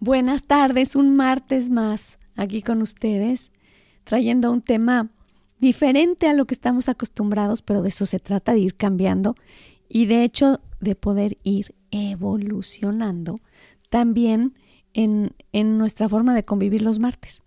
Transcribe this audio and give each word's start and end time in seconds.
Buenas 0.00 0.44
tardes, 0.44 0.94
un 0.94 1.16
martes 1.16 1.70
más 1.70 2.18
aquí 2.36 2.60
con 2.60 2.82
ustedes, 2.82 3.50
trayendo 4.04 4.52
un 4.52 4.60
tema 4.60 5.08
diferente 5.58 6.28
a 6.28 6.34
lo 6.34 6.44
que 6.44 6.52
estamos 6.52 6.90
acostumbrados, 6.90 7.62
pero 7.62 7.80
de 7.80 7.88
eso 7.88 8.04
se 8.04 8.20
trata, 8.20 8.52
de 8.52 8.58
ir 8.58 8.76
cambiando 8.76 9.36
y 9.88 10.04
de 10.04 10.22
hecho 10.22 10.60
de 10.80 10.96
poder 10.96 11.38
ir 11.44 11.74
evolucionando 11.90 13.40
también 13.88 14.54
en, 14.92 15.34
en 15.52 15.78
nuestra 15.78 16.10
forma 16.10 16.34
de 16.34 16.44
convivir 16.44 16.82
los 16.82 16.98
martes. 16.98 17.42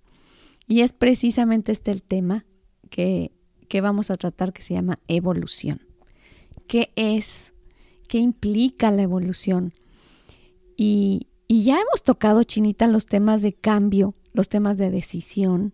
Y 0.68 0.82
es 0.82 0.92
precisamente 0.92 1.72
este 1.72 1.92
el 1.92 2.02
tema 2.02 2.46
que, 2.90 3.32
que 3.68 3.80
vamos 3.80 4.10
a 4.10 4.18
tratar 4.18 4.54
que 4.54 4.64
se 4.64 4.74
llama 4.74 4.98
evolución. 5.08 5.82
¿Qué 6.68 6.92
es? 6.96 7.54
¿Qué 8.08 8.18
implica 8.18 8.90
la 8.90 9.04
evolución? 9.04 9.74
Y, 10.76 11.29
y 11.52 11.64
ya 11.64 11.82
hemos 11.82 12.04
tocado, 12.04 12.44
Chinita, 12.44 12.86
los 12.86 13.08
temas 13.08 13.42
de 13.42 13.54
cambio, 13.54 14.14
los 14.34 14.50
temas 14.50 14.78
de 14.78 14.92
decisión. 14.92 15.74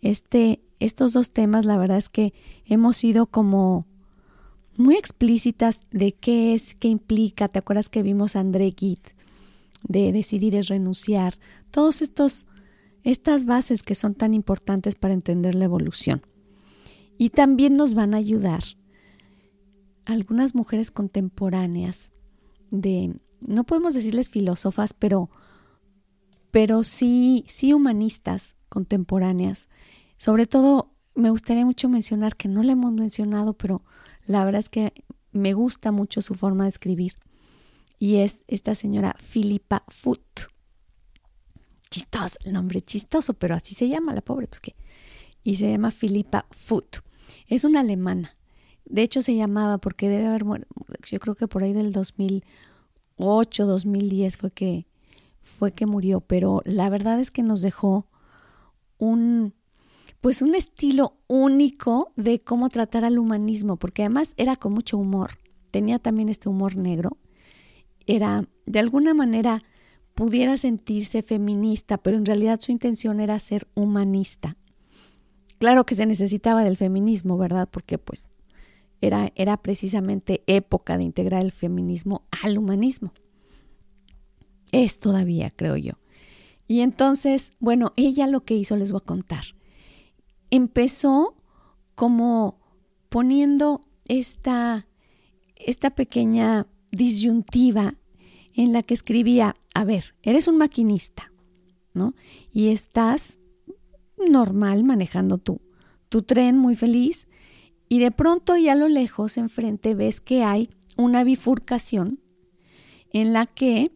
Este, 0.00 0.60
estos 0.78 1.12
dos 1.12 1.32
temas, 1.32 1.64
la 1.64 1.76
verdad 1.76 1.96
es 1.96 2.08
que 2.08 2.32
hemos 2.64 2.96
sido 2.96 3.26
como 3.26 3.84
muy 4.76 4.94
explícitas 4.94 5.80
de 5.90 6.12
qué 6.12 6.54
es, 6.54 6.76
qué 6.76 6.86
implica. 6.86 7.48
¿Te 7.48 7.58
acuerdas 7.58 7.88
que 7.88 8.04
vimos 8.04 8.36
a 8.36 8.40
André 8.40 8.72
Gide 8.76 9.12
de 9.82 10.12
decidir 10.12 10.54
es 10.54 10.68
renunciar? 10.68 11.34
Todos 11.72 12.00
estos, 12.00 12.46
estas 13.02 13.44
bases 13.44 13.82
que 13.82 13.96
son 13.96 14.14
tan 14.14 14.34
importantes 14.34 14.94
para 14.94 15.14
entender 15.14 15.56
la 15.56 15.64
evolución. 15.64 16.22
Y 17.18 17.30
también 17.30 17.76
nos 17.76 17.94
van 17.94 18.14
a 18.14 18.18
ayudar 18.18 18.62
algunas 20.04 20.54
mujeres 20.54 20.92
contemporáneas 20.92 22.12
de 22.70 23.16
no 23.40 23.64
podemos 23.64 23.94
decirles 23.94 24.30
filósofas, 24.30 24.94
pero, 24.94 25.30
pero 26.50 26.84
sí, 26.84 27.44
sí 27.48 27.72
humanistas 27.72 28.56
contemporáneas. 28.68 29.68
Sobre 30.16 30.46
todo, 30.46 30.92
me 31.14 31.30
gustaría 31.30 31.64
mucho 31.64 31.88
mencionar 31.88 32.36
que 32.36 32.48
no 32.48 32.62
la 32.62 32.72
hemos 32.72 32.92
mencionado, 32.92 33.54
pero 33.54 33.82
la 34.26 34.44
verdad 34.44 34.60
es 34.60 34.68
que 34.68 34.92
me 35.32 35.52
gusta 35.52 35.92
mucho 35.92 36.22
su 36.22 36.34
forma 36.34 36.64
de 36.64 36.70
escribir. 36.70 37.14
Y 37.98 38.16
es 38.16 38.44
esta 38.48 38.74
señora 38.74 39.16
Philippa 39.32 39.84
Foot. 39.88 40.22
Chistoso, 41.90 42.36
el 42.44 42.52
nombre 42.52 42.82
chistoso, 42.82 43.34
pero 43.34 43.54
así 43.54 43.74
se 43.74 43.88
llama 43.88 44.12
la 44.12 44.20
pobre, 44.20 44.46
pues 44.48 44.60
que. 44.60 44.74
Y 45.42 45.56
se 45.56 45.70
llama 45.70 45.90
Philippa 45.90 46.46
Foot. 46.50 46.98
Es 47.46 47.64
una 47.64 47.80
alemana. 47.80 48.36
De 48.84 49.02
hecho, 49.02 49.22
se 49.22 49.34
llamaba 49.34 49.78
porque 49.78 50.08
debe 50.08 50.26
haber 50.26 50.44
muerto, 50.44 50.68
yo 51.08 51.18
creo 51.18 51.34
que 51.34 51.48
por 51.48 51.62
ahí 51.62 51.72
del 51.72 51.92
2000 51.92 52.44
2008, 53.18 53.66
2010 53.66 54.36
fue 54.36 54.50
que 54.50 54.86
fue 55.42 55.72
que 55.72 55.86
murió, 55.86 56.20
pero 56.20 56.60
la 56.64 56.90
verdad 56.90 57.20
es 57.20 57.30
que 57.30 57.42
nos 57.42 57.62
dejó 57.62 58.06
un 58.98 59.54
pues 60.20 60.42
un 60.42 60.54
estilo 60.54 61.18
único 61.28 62.12
de 62.16 62.40
cómo 62.40 62.68
tratar 62.68 63.04
al 63.04 63.18
humanismo, 63.18 63.76
porque 63.76 64.02
además 64.02 64.34
era 64.36 64.56
con 64.56 64.72
mucho 64.72 64.98
humor. 64.98 65.38
Tenía 65.70 65.98
también 65.98 66.28
este 66.28 66.48
humor 66.48 66.76
negro. 66.76 67.16
Era 68.06 68.48
de 68.64 68.78
alguna 68.78 69.14
manera 69.14 69.62
pudiera 70.14 70.56
sentirse 70.56 71.22
feminista, 71.22 71.98
pero 71.98 72.16
en 72.16 72.26
realidad 72.26 72.60
su 72.60 72.72
intención 72.72 73.20
era 73.20 73.38
ser 73.38 73.68
humanista. 73.74 74.56
Claro 75.58 75.84
que 75.86 75.94
se 75.94 76.06
necesitaba 76.06 76.64
del 76.64 76.76
feminismo, 76.76 77.38
¿verdad? 77.38 77.68
Porque 77.70 77.98
pues 77.98 78.28
era, 79.00 79.32
era 79.34 79.56
precisamente 79.56 80.42
época 80.46 80.96
de 80.96 81.04
integrar 81.04 81.44
el 81.44 81.52
feminismo 81.52 82.26
al 82.42 82.58
humanismo. 82.58 83.12
Es 84.72 84.98
todavía, 84.98 85.50
creo 85.50 85.76
yo. 85.76 85.92
Y 86.68 86.80
entonces, 86.80 87.52
bueno, 87.60 87.92
ella 87.96 88.26
lo 88.26 88.44
que 88.44 88.54
hizo 88.54 88.76
les 88.76 88.90
voy 88.90 89.00
a 89.02 89.06
contar. 89.06 89.44
Empezó 90.50 91.36
como 91.94 92.58
poniendo 93.08 93.82
esta, 94.06 94.86
esta 95.54 95.90
pequeña 95.90 96.66
disyuntiva 96.90 97.94
en 98.54 98.72
la 98.72 98.82
que 98.82 98.94
escribía, 98.94 99.56
a 99.74 99.84
ver, 99.84 100.14
eres 100.22 100.48
un 100.48 100.56
maquinista, 100.56 101.32
¿no? 101.94 102.14
Y 102.50 102.68
estás 102.68 103.38
normal 104.16 104.82
manejando 104.82 105.38
tu, 105.38 105.60
tu 106.08 106.22
tren 106.22 106.56
muy 106.56 106.74
feliz 106.74 107.26
y 107.88 108.00
de 108.00 108.10
pronto 108.10 108.56
y 108.56 108.68
a 108.68 108.74
lo 108.74 108.88
lejos 108.88 109.38
enfrente 109.38 109.94
ves 109.94 110.20
que 110.20 110.42
hay 110.42 110.70
una 110.96 111.24
bifurcación 111.24 112.20
en 113.12 113.32
la 113.32 113.46
que 113.46 113.92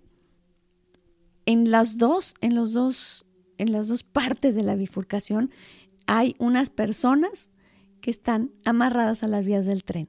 en 1.47 1.71
las 1.71 1.99
dos, 1.99 2.34
en 2.41 2.55
los 2.55 2.73
dos, 2.73 3.27
en 3.59 3.73
las 3.73 3.89
dos 3.89 4.03
partes 4.03 4.55
de 4.55 4.62
la 4.62 4.77
bifurcación 4.77 5.51
hay 6.06 6.37
unas 6.39 6.71
personas 6.71 7.51
que 8.01 8.11
están 8.11 8.53
amarradas 8.65 9.23
a 9.23 9.28
las 9.28 9.45
vías 9.45 9.67
del 9.67 9.84
tren. 9.84 10.09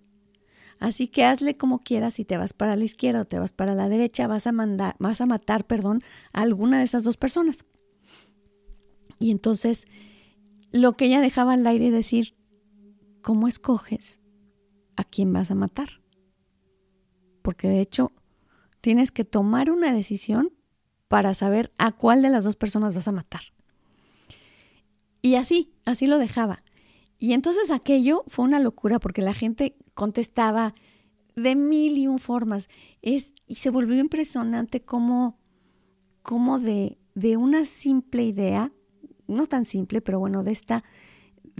Así 0.80 1.08
que 1.08 1.25
hazle 1.25 1.58
como 1.58 1.84
quieras, 1.84 2.16
si 2.16 2.25
te 2.25 2.38
vas 2.38 2.53
para 2.53 2.75
la 2.75 2.84
izquierda 2.84 3.22
o 3.22 3.25
te 3.25 3.38
vas 3.38 3.52
para 3.52 3.75
la 3.75 3.88
derecha, 3.88 4.25
vas 4.28 4.48
a 4.48 4.52
mandar, 4.52 4.96
vas 4.98 5.22
a 5.22 5.28
matar, 5.28 5.66
perdón, 5.66 6.02
a 6.34 6.42
alguna 6.42 6.80
de 6.80 6.86
esas 6.86 7.03
dos 7.03 7.18
personas. 7.18 7.66
Y 9.19 9.30
entonces 9.30 9.86
lo 10.72 10.94
que 10.94 11.06
ella 11.06 11.22
dejaba 11.22 11.53
al 11.53 11.68
aire 11.68 11.92
decir, 11.92 12.34
¿cómo 13.21 13.47
escoges 13.47 14.19
a 14.95 15.03
quién 15.03 15.31
vas 15.33 15.51
a 15.51 15.55
matar? 15.55 16.01
Porque 17.41 17.67
de 17.67 17.81
hecho 17.81 18.11
tienes 18.81 19.11
que 19.11 19.25
tomar 19.25 19.71
una 19.71 19.93
decisión 19.93 20.51
para 21.07 21.33
saber 21.33 21.71
a 21.77 21.91
cuál 21.91 22.21
de 22.21 22.29
las 22.29 22.43
dos 22.45 22.55
personas 22.55 22.93
vas 22.93 23.07
a 23.07 23.11
matar. 23.11 23.41
Y 25.21 25.35
así, 25.35 25.73
así 25.85 26.07
lo 26.07 26.17
dejaba. 26.17 26.63
Y 27.19 27.33
entonces 27.33 27.69
aquello 27.69 28.23
fue 28.27 28.45
una 28.45 28.59
locura 28.59 28.99
porque 28.99 29.21
la 29.21 29.33
gente 29.33 29.75
contestaba 29.93 30.73
de 31.35 31.55
mil 31.55 31.97
y 31.97 32.07
un 32.07 32.17
formas. 32.17 32.69
Es, 33.01 33.33
y 33.45 33.55
se 33.55 33.69
volvió 33.69 33.99
impresionante 33.99 34.81
cómo, 34.81 35.38
cómo 36.23 36.59
de, 36.59 36.97
de 37.13 37.38
una 37.38 37.65
simple 37.65 38.23
idea, 38.23 38.71
no 39.27 39.47
tan 39.47 39.65
simple, 39.65 40.01
pero 40.01 40.19
bueno, 40.19 40.43
de 40.43 40.51
esta 40.51 40.83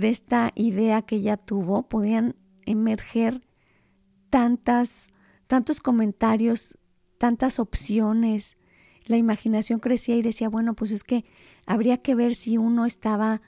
de 0.02 0.10
esta 0.10 0.52
idea 0.56 1.04
que 1.04 1.18
ella 1.18 1.38
tuvo 1.38 1.88
podían 1.88 2.36
emerger 2.66 3.42
tantas, 4.30 5.10
tantos 5.48 5.80
comentarios, 5.80 6.78
tantas 7.18 7.60
opciones. 7.60 8.58
La 9.06 9.18
imaginación 9.18 9.80
crecía 9.80 10.16
y 10.16 10.22
decía, 10.22 10.50
bueno, 10.50 10.74
pues 10.74 10.92
es 10.92 11.04
que 11.04 11.24
habría 11.66 11.98
que 12.02 12.16
ver 12.16 12.36
si 12.36 12.58
uno 12.58 12.86
estaba 12.86 13.42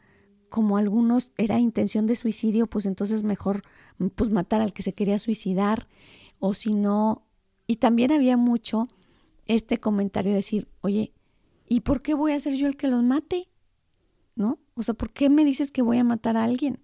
como 0.50 0.78
algunos 0.78 1.32
era 1.38 1.60
intención 1.60 2.06
de 2.06 2.16
suicidio, 2.16 2.68
pues 2.68 2.86
entonces 2.86 3.24
mejor 3.24 3.64
pues 4.14 4.30
matar 4.30 4.62
al 4.62 4.72
que 4.72 4.84
se 4.84 4.94
quería 4.94 5.18
suicidar 5.18 5.88
o 6.38 6.54
si 6.54 6.76
no 6.76 7.26
y 7.66 7.78
también 7.78 8.12
había 8.12 8.38
mucho 8.38 8.88
este 9.48 9.80
comentario 9.80 10.32
de 10.32 10.38
decir, 10.38 10.68
"Oye, 10.82 11.14
¿y 11.68 11.80
por 11.80 12.04
qué 12.04 12.14
voy 12.14 12.34
a 12.34 12.40
ser 12.40 12.54
yo 12.54 12.68
el 12.68 12.78
que 12.78 12.88
los 12.88 13.04
mate?" 13.04 13.50
¿No? 14.36 14.60
O 14.76 14.84
sea, 14.84 14.94
¿por 14.94 15.12
qué 15.12 15.30
me 15.30 15.46
dices 15.46 15.72
que 15.72 15.82
voy 15.82 15.98
a 15.98 16.04
matar 16.04 16.38
a 16.38 16.44
alguien? 16.44 16.80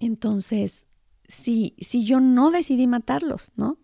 Entonces, 0.00 0.86
si, 1.28 1.74
si 1.78 2.04
yo 2.04 2.20
no 2.20 2.50
decidí 2.50 2.86
matarlos, 2.86 3.52
¿no? 3.56 3.78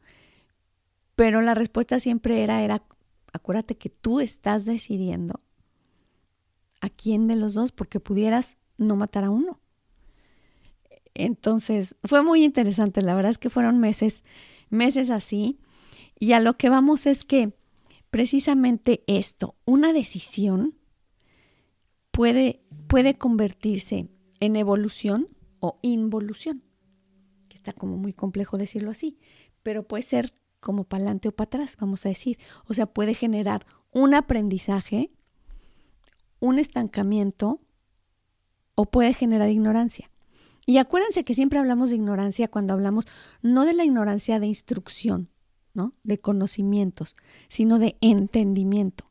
Pero 1.15 1.41
la 1.41 1.55
respuesta 1.55 1.99
siempre 2.01 2.43
era, 2.43 2.63
era, 2.63 2.83
acuérdate 3.33 3.77
que 3.77 3.89
tú 3.89 4.21
estás 4.21 4.65
decidiendo 4.65 5.41
a 6.81 6.91
quién 6.91 7.27
de 7.27 7.37
los 7.37 7.55
dos, 7.55 7.73
porque 7.73 8.01
pudieras 8.01 8.57
no 8.77 8.97
matar 8.97 9.25
a 9.25 9.31
uno. 9.31 9.61
Entonces, 11.15 11.97
fue 12.05 12.23
muy 12.23 12.45
interesante, 12.45 13.01
la 13.01 13.15
verdad 13.15 13.31
es 13.31 13.39
que 13.39 13.49
fueron 13.49 13.79
meses, 13.79 14.23
meses 14.69 15.09
así, 15.11 15.59
y 16.19 16.33
a 16.33 16.41
lo 16.41 16.57
que 16.59 16.69
vamos 16.69 17.07
es 17.07 17.25
que 17.25 17.55
precisamente 18.11 19.03
esto, 19.07 19.55
una 19.65 19.93
decisión, 19.93 20.75
puede, 22.17 22.63
puede 22.87 23.19
convertirse 23.19 24.09
en 24.41 24.57
evolución 24.57 25.29
o 25.61 25.79
involución, 25.83 26.63
que 27.47 27.55
está 27.55 27.75
como 27.75 27.99
muy 27.99 28.15
complejo 28.15 28.57
decirlo 28.57 28.91
así, 28.91 29.19
pero 29.63 29.87
puede 29.87 30.03
ser 30.03 30.33
como 30.61 30.85
para 30.85 31.03
adelante 31.03 31.29
o 31.29 31.33
para 31.33 31.49
atrás, 31.49 31.77
vamos 31.79 32.07
a 32.07 32.09
decir. 32.09 32.39
O 32.65 32.73
sea, 32.73 32.87
puede 32.87 33.13
generar 33.13 33.67
un 33.93 34.15
aprendizaje, 34.15 35.11
un 36.41 36.59
estancamiento 36.59 37.61
o 38.75 38.87
puede 38.87 39.13
generar 39.13 39.51
ignorancia. 39.51 40.11
Y 40.65 40.79
acuérdense 40.79 41.23
que 41.23 41.35
siempre 41.35 41.59
hablamos 41.59 41.91
de 41.91 41.97
ignorancia 41.97 42.49
cuando 42.49 42.73
hablamos 42.73 43.05
no 43.43 43.67
de 43.67 43.75
la 43.75 43.85
ignorancia 43.85 44.41
de 44.41 44.47
instrucción, 44.47 45.29
¿no? 45.75 45.93
De 46.03 46.19
conocimientos, 46.19 47.15
sino 47.49 47.79
de 47.79 47.99
entendimiento. 48.01 49.06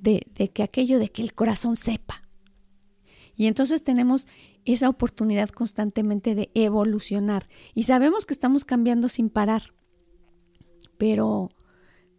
De, 0.00 0.26
de 0.34 0.48
que 0.48 0.62
aquello 0.62 0.98
de 0.98 1.10
que 1.10 1.22
el 1.22 1.34
corazón 1.34 1.76
sepa. 1.76 2.22
Y 3.36 3.46
entonces 3.46 3.82
tenemos 3.82 4.26
esa 4.64 4.88
oportunidad 4.88 5.48
constantemente 5.48 6.34
de 6.34 6.50
evolucionar. 6.54 7.48
Y 7.74 7.84
sabemos 7.84 8.26
que 8.26 8.34
estamos 8.34 8.64
cambiando 8.64 9.08
sin 9.08 9.30
parar. 9.30 9.74
Pero, 10.98 11.48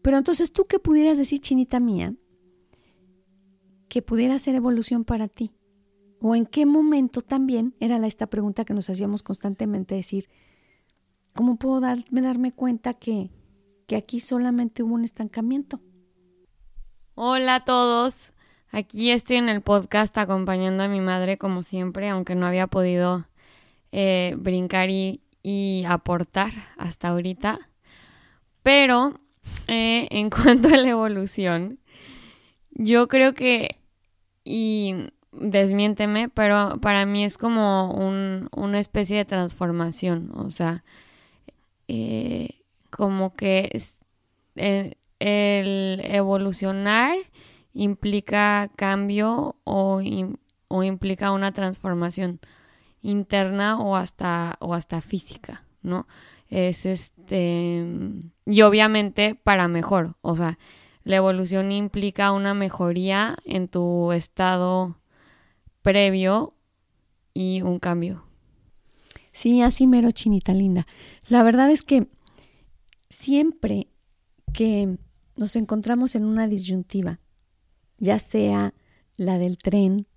pero 0.02 0.18
entonces 0.18 0.52
tú 0.52 0.66
qué 0.66 0.80
pudieras 0.80 1.18
decir, 1.18 1.40
chinita 1.40 1.80
mía, 1.80 2.16
que 3.88 4.02
pudiera 4.02 4.40
ser 4.40 4.56
evolución 4.56 5.04
para 5.04 5.28
ti. 5.28 5.54
¿O 6.20 6.36
en 6.36 6.46
qué 6.46 6.66
momento 6.66 7.22
también 7.22 7.76
era 7.80 8.06
esta 8.08 8.28
pregunta 8.28 8.66
que 8.66 8.74
nos 8.74 8.90
hacíamos 8.90 9.22
constantemente 9.22 9.96
decir, 9.96 10.26
¿cómo 11.34 11.58
puedo 11.58 11.80
darme, 11.80 12.22
darme 12.22 12.52
cuenta 12.52 12.94
que, 12.94 13.32
que 13.88 13.96
aquí 13.96 14.20
solamente 14.20 14.82
hubo 14.82 14.96
un 14.96 15.04
estancamiento? 15.04 15.82
Hola 17.16 17.56
a 17.56 17.66
todos. 17.66 18.32
Aquí 18.72 19.12
estoy 19.12 19.36
en 19.36 19.50
el 19.50 19.62
podcast 19.62 20.18
acompañando 20.18 20.84
a 20.84 20.88
mi 20.88 21.02
madre 21.02 21.38
como 21.38 21.62
siempre, 21.62 22.08
aunque 22.08 22.36
no 22.36 22.46
había 22.46 22.68
podido 22.68 23.28
eh, 23.92 24.34
brincar 24.38 24.90
y, 24.90 25.20
aportar 25.86 26.54
hasta 26.78 27.10
ahorita. 27.10 27.70
Pero 28.64 29.14
eh, 29.68 30.08
en 30.12 30.30
cuanto 30.30 30.70
a 30.70 30.78
la 30.78 30.88
evolución, 30.88 31.80
yo 32.72 33.10
creo 33.10 33.34
que, 33.34 33.78
y 34.46 34.96
desmiénteme, 35.34 36.30
pero 36.30 36.80
para 36.82 37.06
mí 37.06 37.26
es 37.26 37.38
como 37.38 37.92
una 38.56 38.80
especie 38.80 39.18
de 39.18 39.26
transformación, 39.26 40.32
o 40.34 40.50
sea, 40.50 40.86
eh, 41.90 42.62
como 42.90 43.36
que 43.36 43.70
el 45.22 46.02
evolucionar 46.04 47.16
implica 47.74 48.72
cambio 48.76 49.56
o, 49.64 50.02
o 50.68 50.84
implica 50.84 51.32
una 51.32 51.52
transformación 51.52 52.40
interna 53.02 53.80
o 53.80 53.96
hasta, 53.96 54.58
o 54.60 54.74
hasta 54.74 55.02
física, 55.02 55.64
¿no? 55.84 56.08
Es 56.50 56.86
este, 56.86 57.86
y 58.46 58.62
obviamente 58.64 59.36
para 59.36 59.68
mejor, 59.68 60.16
o 60.22 60.36
sea, 60.36 60.58
la 61.04 61.16
evolución 61.18 61.72
implica 61.72 62.32
una 62.32 62.54
mejoría 62.54 63.38
en 63.46 63.68
tu 63.68 64.12
estado 64.12 64.98
previo 65.82 66.54
y 67.34 67.62
un 67.62 67.80
cambio. 67.80 68.26
Sí, 69.32 69.62
así 69.62 69.88
mero 69.88 70.12
chinita 70.12 70.54
linda. 70.54 70.86
La 71.30 71.42
verdad 71.44 71.72
es 71.72 71.84
que 71.84 72.08
siempre 73.10 73.88
que 74.54 74.98
nos 75.38 75.56
encontramos 75.56 76.16
en 76.16 76.26
una 76.26 76.48
disyuntiva 76.48 77.20
ya 78.02 78.18
sea 78.18 78.74
la 79.16 79.38
del 79.38 79.58
tren, 79.58 80.08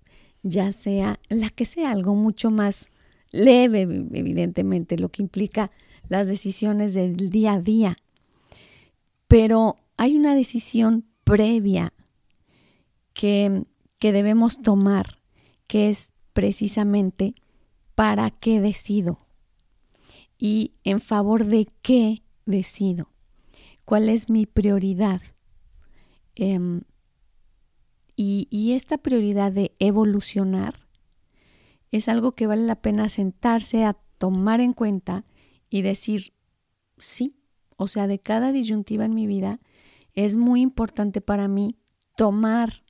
ya 0.41 0.71
sea 0.73 1.19
la 1.29 1.49
que 1.51 1.65
sea, 1.65 1.91
algo 1.91 2.15
mucho 2.15 2.49
más 2.49 2.89
leve, 3.31 3.81
evidentemente, 3.81 4.97
lo 4.97 5.09
que 5.09 5.21
implica 5.21 5.71
las 6.09 6.27
decisiones 6.27 6.95
del 6.95 7.29
día 7.29 7.53
a 7.53 7.61
día. 7.61 7.95
Pero 9.27 9.77
hay 9.97 10.15
una 10.15 10.35
decisión 10.35 11.05
previa 11.23 11.93
que, 13.13 13.63
que 13.99 14.11
debemos 14.11 14.61
tomar, 14.61 15.19
que 15.67 15.89
es 15.89 16.11
precisamente 16.33 17.35
para 17.93 18.31
qué 18.31 18.59
decido 18.59 19.19
y 20.39 20.73
en 20.83 20.99
favor 20.99 21.45
de 21.45 21.67
qué 21.83 22.23
decido, 22.45 23.09
cuál 23.85 24.09
es 24.09 24.29
mi 24.29 24.45
prioridad. 24.45 25.21
Em, 26.35 26.81
y, 28.17 28.73
esta 28.73 28.97
prioridad 28.97 29.51
de 29.51 29.73
evolucionar 29.79 30.75
es 31.91 32.09
algo 32.09 32.31
que 32.31 32.47
vale 32.47 32.63
la 32.63 32.81
pena 32.81 33.09
sentarse 33.09 33.85
a 33.85 33.97
tomar 34.17 34.59
en 34.59 34.73
cuenta 34.73 35.25
y 35.69 35.81
decir, 35.81 36.33
sí, 36.97 37.35
o 37.77 37.87
sea, 37.87 38.07
de 38.07 38.19
cada 38.19 38.51
disyuntiva 38.51 39.05
en 39.05 39.13
mi 39.13 39.27
vida 39.27 39.59
es 40.13 40.37
muy 40.37 40.61
importante 40.61 41.21
para 41.21 41.47
mí 41.47 41.75
tomar 42.15 42.83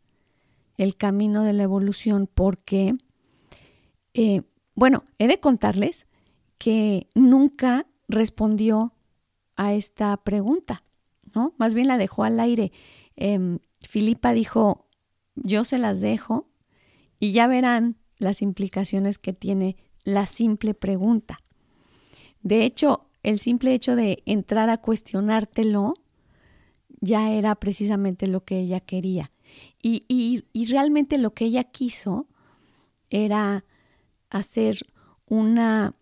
el 0.78 0.96
camino 0.96 1.44
de 1.44 1.54
la 1.54 1.64
evolución 1.64 2.28
porque, 2.32 2.96
eh, 4.14 4.44
bueno, 4.76 5.04
he 5.18 5.28
de 5.28 5.40
contarles 5.40 6.08
que 6.58 7.08
nunca 7.16 7.88
respondió 8.08 8.94
a 9.56 9.74
esta 9.74 10.16
pregunta, 10.18 10.85
Más 11.58 11.74
bien 11.74 11.88
la 11.88 11.98
dejó 11.98 12.24
al 12.24 12.40
aire. 12.40 12.72
Em, 13.16 13.60
Filipa 13.82 14.34
dijo, 14.34 14.88
yo 15.36 15.64
se 15.64 15.78
las 15.78 16.02
dejo 16.02 16.48
y 17.20 17.32
ya 17.32 17.48
verán 17.48 17.98
las 18.18 18.42
implicaciones 18.42 19.18
que 19.18 19.34
tiene 19.34 19.78
la 20.04 20.26
simple 20.26 20.74
pregunta. 20.74 21.40
De 22.42 22.64
hecho, 22.64 23.10
el 23.24 23.40
simple 23.40 23.74
hecho 23.74 23.96
de 23.96 24.22
entrar 24.26 24.70
a 24.70 24.78
cuestionártelo 24.78 25.96
ya 27.02 27.32
era 27.32 27.56
precisamente 27.56 28.28
lo 28.28 28.44
que 28.44 28.60
ella 28.60 28.80
quería. 28.80 29.32
Y, 29.82 30.06
y, 30.08 30.66
realmente 30.66 31.18
lo 31.18 31.34
que 31.34 31.46
ella 31.46 31.64
quiso 31.64 32.28
era 33.10 33.64
hacer 34.30 34.78
una, 35.28 35.96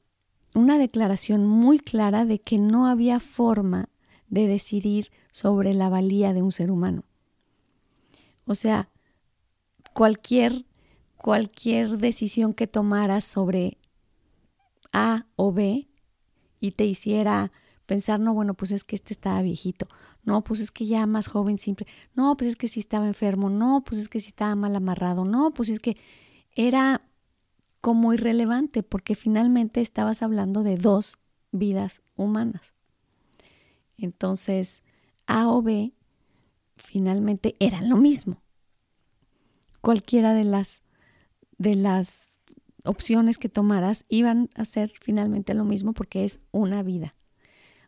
una 0.55 0.77
declaración 0.77 1.45
muy 1.45 1.79
clara 1.79 2.25
de 2.25 2.39
que 2.39 2.57
no 2.57 2.87
había 2.87 3.19
forma 3.19 3.89
de 4.33 4.47
decidir 4.47 5.11
sobre 5.31 5.75
la 5.75 5.89
valía 5.89 6.33
de 6.33 6.41
un 6.41 6.51
ser 6.51 6.71
humano. 6.71 7.03
O 8.45 8.55
sea, 8.55 8.89
cualquier, 9.93 10.65
cualquier 11.17 11.99
decisión 11.99 12.55
que 12.55 12.65
tomaras 12.65 13.25
sobre 13.25 13.77
A 14.91 15.27
o 15.35 15.53
B 15.53 15.87
y 16.59 16.71
te 16.71 16.83
hiciera 16.83 17.51
pensar, 17.85 18.19
no, 18.19 18.33
bueno, 18.33 18.55
pues 18.55 18.71
es 18.71 18.83
que 18.83 18.95
este 18.95 19.13
estaba 19.13 19.43
viejito, 19.43 19.87
no, 20.23 20.43
pues 20.43 20.61
es 20.61 20.71
que 20.71 20.87
ya 20.87 21.05
más 21.05 21.27
joven 21.27 21.59
siempre, 21.59 21.85
no, 22.15 22.35
pues 22.35 22.49
es 22.49 22.55
que 22.55 22.67
sí 22.67 22.79
estaba 22.79 23.05
enfermo, 23.05 23.51
no, 23.51 23.83
pues 23.85 24.01
es 24.01 24.09
que 24.09 24.19
sí 24.19 24.29
estaba 24.29 24.55
mal 24.55 24.75
amarrado, 24.75 25.25
no, 25.25 25.53
pues 25.53 25.69
es 25.69 25.79
que 25.79 25.95
era 26.55 27.03
como 27.81 28.15
irrelevante 28.15 28.81
porque 28.81 29.13
finalmente 29.13 29.79
estabas 29.81 30.23
hablando 30.23 30.63
de 30.63 30.77
dos 30.77 31.19
vidas 31.51 32.01
humanas. 32.15 32.73
Entonces, 33.97 34.83
A 35.27 35.49
o 35.49 35.61
B 35.61 35.93
finalmente 36.77 37.55
eran 37.59 37.89
lo 37.89 37.97
mismo 37.97 38.43
cualquiera 39.83 40.33
de 40.33 40.45
las, 40.45 40.81
de 41.57 41.75
las 41.75 42.39
opciones 42.85 43.37
que 43.37 43.49
tomaras 43.49 44.05
iban 44.07 44.49
a 44.55 44.63
ser 44.63 44.93
finalmente 45.01 45.53
lo 45.53 45.65
mismo 45.65 45.91
porque 45.91 46.23
es 46.23 46.39
una 46.51 46.83
vida. 46.83 47.15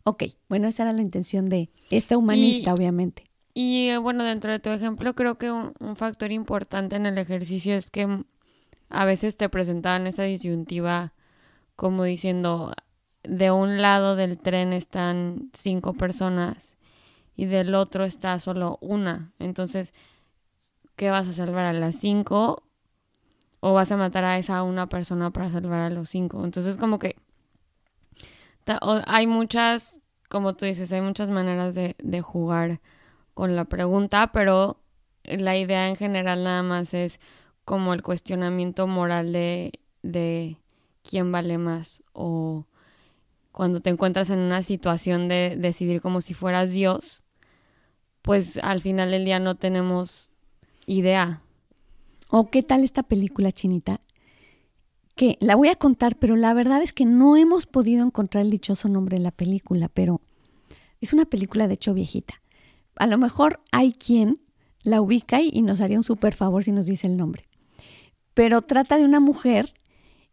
Ok, 0.03 0.23
bueno, 0.49 0.67
esa 0.67 0.83
era 0.83 0.91
la 0.91 1.01
intención 1.01 1.47
de 1.47 1.69
esta 1.89 2.17
humanista, 2.17 2.73
obviamente. 2.73 3.23
Y 3.53 3.95
bueno, 3.95 4.25
dentro 4.25 4.51
de 4.51 4.59
tu 4.59 4.71
ejemplo, 4.71 5.15
creo 5.15 5.37
que 5.37 5.49
un, 5.49 5.95
factor 5.95 6.33
importante 6.33 6.97
en 6.97 7.05
el 7.05 7.17
ejercicio 7.17 7.73
es 7.75 7.89
que 7.89 8.25
a 8.89 9.05
veces 9.05 9.37
te 9.37 9.47
presentaban 9.47 10.05
esa 10.05 10.23
disyuntiva 10.23 11.13
como 11.77 12.03
diciendo, 12.03 12.73
de 13.27 13.51
un 13.51 13.81
lado 13.81 14.15
del 14.15 14.37
tren 14.37 14.73
están 14.73 15.49
cinco 15.53 15.93
personas 15.93 16.75
y 17.35 17.45
del 17.45 17.75
otro 17.75 18.03
está 18.03 18.39
solo 18.39 18.77
una. 18.81 19.31
Entonces, 19.39 19.93
¿qué 20.95 21.11
vas 21.11 21.27
a 21.27 21.33
salvar 21.33 21.65
a 21.65 21.73
las 21.73 21.95
cinco? 21.95 22.63
¿O 23.59 23.73
vas 23.73 23.91
a 23.91 23.97
matar 23.97 24.23
a 24.23 24.37
esa 24.37 24.63
una 24.63 24.87
persona 24.87 25.31
para 25.31 25.51
salvar 25.51 25.81
a 25.81 25.89
los 25.89 26.09
cinco? 26.09 26.43
Entonces 26.43 26.77
como 26.77 26.99
que 26.99 27.15
hay 29.05 29.27
muchas, 29.27 29.99
como 30.29 30.55
tú 30.55 30.65
dices, 30.65 30.91
hay 30.91 31.01
muchas 31.01 31.29
maneras 31.29 31.75
de, 31.75 31.95
de 31.99 32.21
jugar 32.21 32.81
con 33.33 33.55
la 33.55 33.65
pregunta, 33.65 34.31
pero 34.31 34.79
la 35.23 35.57
idea 35.57 35.89
en 35.89 35.95
general 35.95 36.43
nada 36.43 36.63
más 36.63 36.93
es 36.93 37.19
como 37.63 37.93
el 37.93 38.01
cuestionamiento 38.01 38.87
moral 38.87 39.33
de, 39.33 39.79
de 40.03 40.57
quién 41.03 41.31
vale 41.31 41.57
más 41.57 42.03
o 42.13 42.65
cuando 43.55 43.79
te 43.79 43.89
encuentras 43.89 44.29
en 44.29 44.39
una 44.39 44.61
situación 44.61 45.29
de 45.29 45.55
decidir 45.57 46.01
como 46.01 46.19
si 46.19 46.33
fueras 46.33 46.71
Dios, 46.71 47.23
pues 48.21 48.57
al 48.61 48.81
final 48.81 49.11
del 49.11 49.23
día 49.23 49.39
no 49.39 49.55
tenemos 49.55 50.29
idea. 50.85 51.41
¿O 52.27 52.47
qué 52.47 52.63
tal 52.63 52.83
esta 52.83 53.01
película 53.01 53.53
chinita? 53.53 54.01
Que 55.15 55.37
la 55.39 55.55
voy 55.55 55.69
a 55.69 55.77
contar, 55.77 56.17
pero 56.17 56.35
la 56.35 56.53
verdad 56.53 56.81
es 56.81 56.91
que 56.91 57.05
no 57.05 57.37
hemos 57.37 57.65
podido 57.65 58.05
encontrar 58.05 58.43
el 58.43 58.51
dichoso 58.51 58.89
nombre 58.89 59.17
de 59.17 59.23
la 59.23 59.31
película, 59.31 59.87
pero 59.87 60.21
Es 60.99 61.13
una 61.13 61.25
película, 61.25 61.67
de 61.67 61.75
hecho, 61.75 61.93
viejita. 61.93 62.41
A 62.95 63.05
lo 63.05 63.17
mejor 63.17 63.61
hay 63.71 63.93
quien 63.93 64.41
la 64.81 65.01
ubica 65.01 65.41
y, 65.41 65.61
nos 65.61 65.79
haría 65.79 65.97
un 65.97 66.03
súper 66.03 66.33
favor 66.33 66.63
si 66.63 66.71
nos 66.71 66.87
dice 66.87 67.05
el 67.05 67.15
nombre. 67.15 67.43
Pero 68.33 68.63
trata 68.63 68.97
de 68.97 69.05
una 69.05 69.19
mujer 69.19 69.73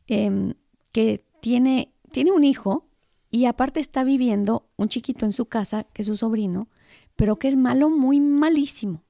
em, 0.06 0.54
que 0.92 1.24
tiene, 1.40 1.92
tiene 2.10 2.32
un 2.32 2.42
hijo 2.42 2.88
y 3.32 3.46
aparte 3.46 3.80
está 3.80 4.04
viviendo 4.04 4.68
un 4.76 4.88
chiquito 4.88 5.24
en 5.24 5.32
su 5.32 5.46
casa, 5.46 5.84
que 5.94 6.02
es 6.02 6.06
su 6.06 6.16
sobrino, 6.16 6.68
pero 7.16 7.36
que 7.36 7.48
es 7.48 7.56
malo, 7.56 7.88
muy 7.88 8.20
malísimo. 8.20 9.02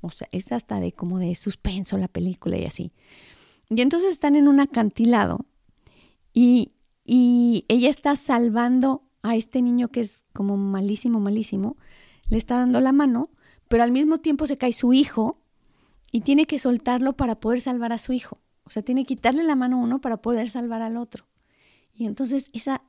O 0.00 0.10
sea, 0.10 0.28
es 0.30 0.52
hasta 0.52 0.78
de 0.78 0.92
como 0.92 1.18
de 1.18 1.34
suspenso 1.34 1.98
la 1.98 2.06
película 2.06 2.56
y 2.56 2.66
así. 2.66 2.92
Y 3.68 3.80
entonces 3.80 4.10
están 4.10 4.36
en 4.36 4.46
un 4.46 4.60
acantilado 4.60 5.44
y, 6.32 6.70
y 7.04 7.64
ella 7.66 7.90
está 7.90 8.14
salvando 8.14 9.02
a 9.22 9.34
este 9.34 9.60
niño 9.60 9.88
que 9.88 10.02
es 10.02 10.24
como 10.32 10.56
malísimo, 10.56 11.18
malísimo, 11.18 11.76
le 12.28 12.38
está 12.38 12.58
dando 12.58 12.80
la 12.80 12.92
mano, 12.92 13.30
pero 13.66 13.82
al 13.82 13.90
mismo 13.90 14.18
tiempo 14.18 14.46
se 14.46 14.56
cae 14.56 14.72
su 14.72 14.92
hijo 14.92 15.40
y 16.12 16.20
tiene 16.20 16.46
que 16.46 16.60
soltarlo 16.60 17.14
para 17.14 17.40
poder 17.40 17.60
salvar 17.60 17.92
a 17.92 17.98
su 17.98 18.12
hijo. 18.12 18.38
O 18.62 18.70
sea, 18.70 18.84
tiene 18.84 19.02
que 19.02 19.16
quitarle 19.16 19.42
la 19.42 19.56
mano 19.56 19.78
a 19.78 19.82
uno 19.82 20.00
para 20.00 20.18
poder 20.18 20.48
salvar 20.48 20.80
al 20.80 20.96
otro. 20.96 21.26
Y 21.92 22.06
entonces 22.06 22.50
esa 22.52 22.82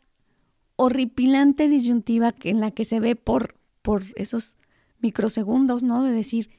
horripilante 0.76 1.70
disyuntiva 1.70 2.34
en 2.44 2.60
la 2.60 2.72
que 2.72 2.86
se 2.86 3.00
ve 3.00 3.16
por, 3.16 3.56
por 3.82 4.04
esos 4.16 4.56
microsegundos, 5.00 5.84
¿no? 5.84 6.04
De 6.04 6.12
decir, 6.12 6.50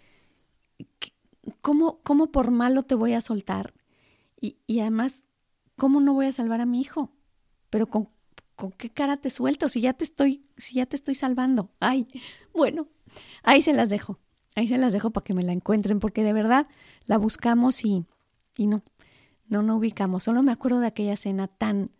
¿cómo, 1.61 2.01
¿cómo 2.03 2.31
por 2.31 2.51
malo 2.51 2.83
te 2.83 2.95
voy 2.95 3.13
a 3.13 3.21
soltar? 3.21 3.75
Y, 4.41 4.57
y 4.67 4.81
además, 4.81 5.25
¿cómo 5.77 6.01
no 6.01 6.15
voy 6.15 6.27
a 6.27 6.33
salvar 6.33 6.61
a 6.61 6.67
mi 6.67 6.81
hijo? 6.81 7.13
Pero 7.71 7.87
con, 7.87 8.09
con 8.55 8.73
qué 8.73 8.91
cara 8.91 9.17
te 9.19 9.31
suelto 9.31 9.69
si 9.69 9.81
ya 9.81 9.93
te 9.93 10.05
estoy, 10.05 10.45
si 10.57 10.77
ya 10.77 10.87
te 10.87 10.97
estoy 10.97 11.15
salvando. 11.15 11.71
Ay, 11.81 12.09
bueno, 12.55 12.89
ahí 13.43 13.61
se 13.63 13.73
las 13.73 13.89
dejo. 13.89 14.19
Ahí 14.55 14.69
se 14.69 14.79
las 14.79 14.93
dejo 14.95 15.11
para 15.11 15.25
que 15.25 15.35
me 15.35 15.43
la 15.43 15.53
encuentren, 15.53 16.01
porque 16.01 16.25
de 16.25 16.33
verdad 16.33 16.67
la 17.05 17.19
buscamos 17.19 17.85
y, 17.85 18.07
y 18.57 18.67
no, 18.67 18.83
no, 19.49 19.63
no 19.63 19.77
ubicamos. 19.77 20.23
Solo 20.23 20.43
me 20.43 20.53
acuerdo 20.53 20.81
de 20.81 20.87
aquella 20.87 21.13
escena 21.13 21.47
tan, 21.47 21.91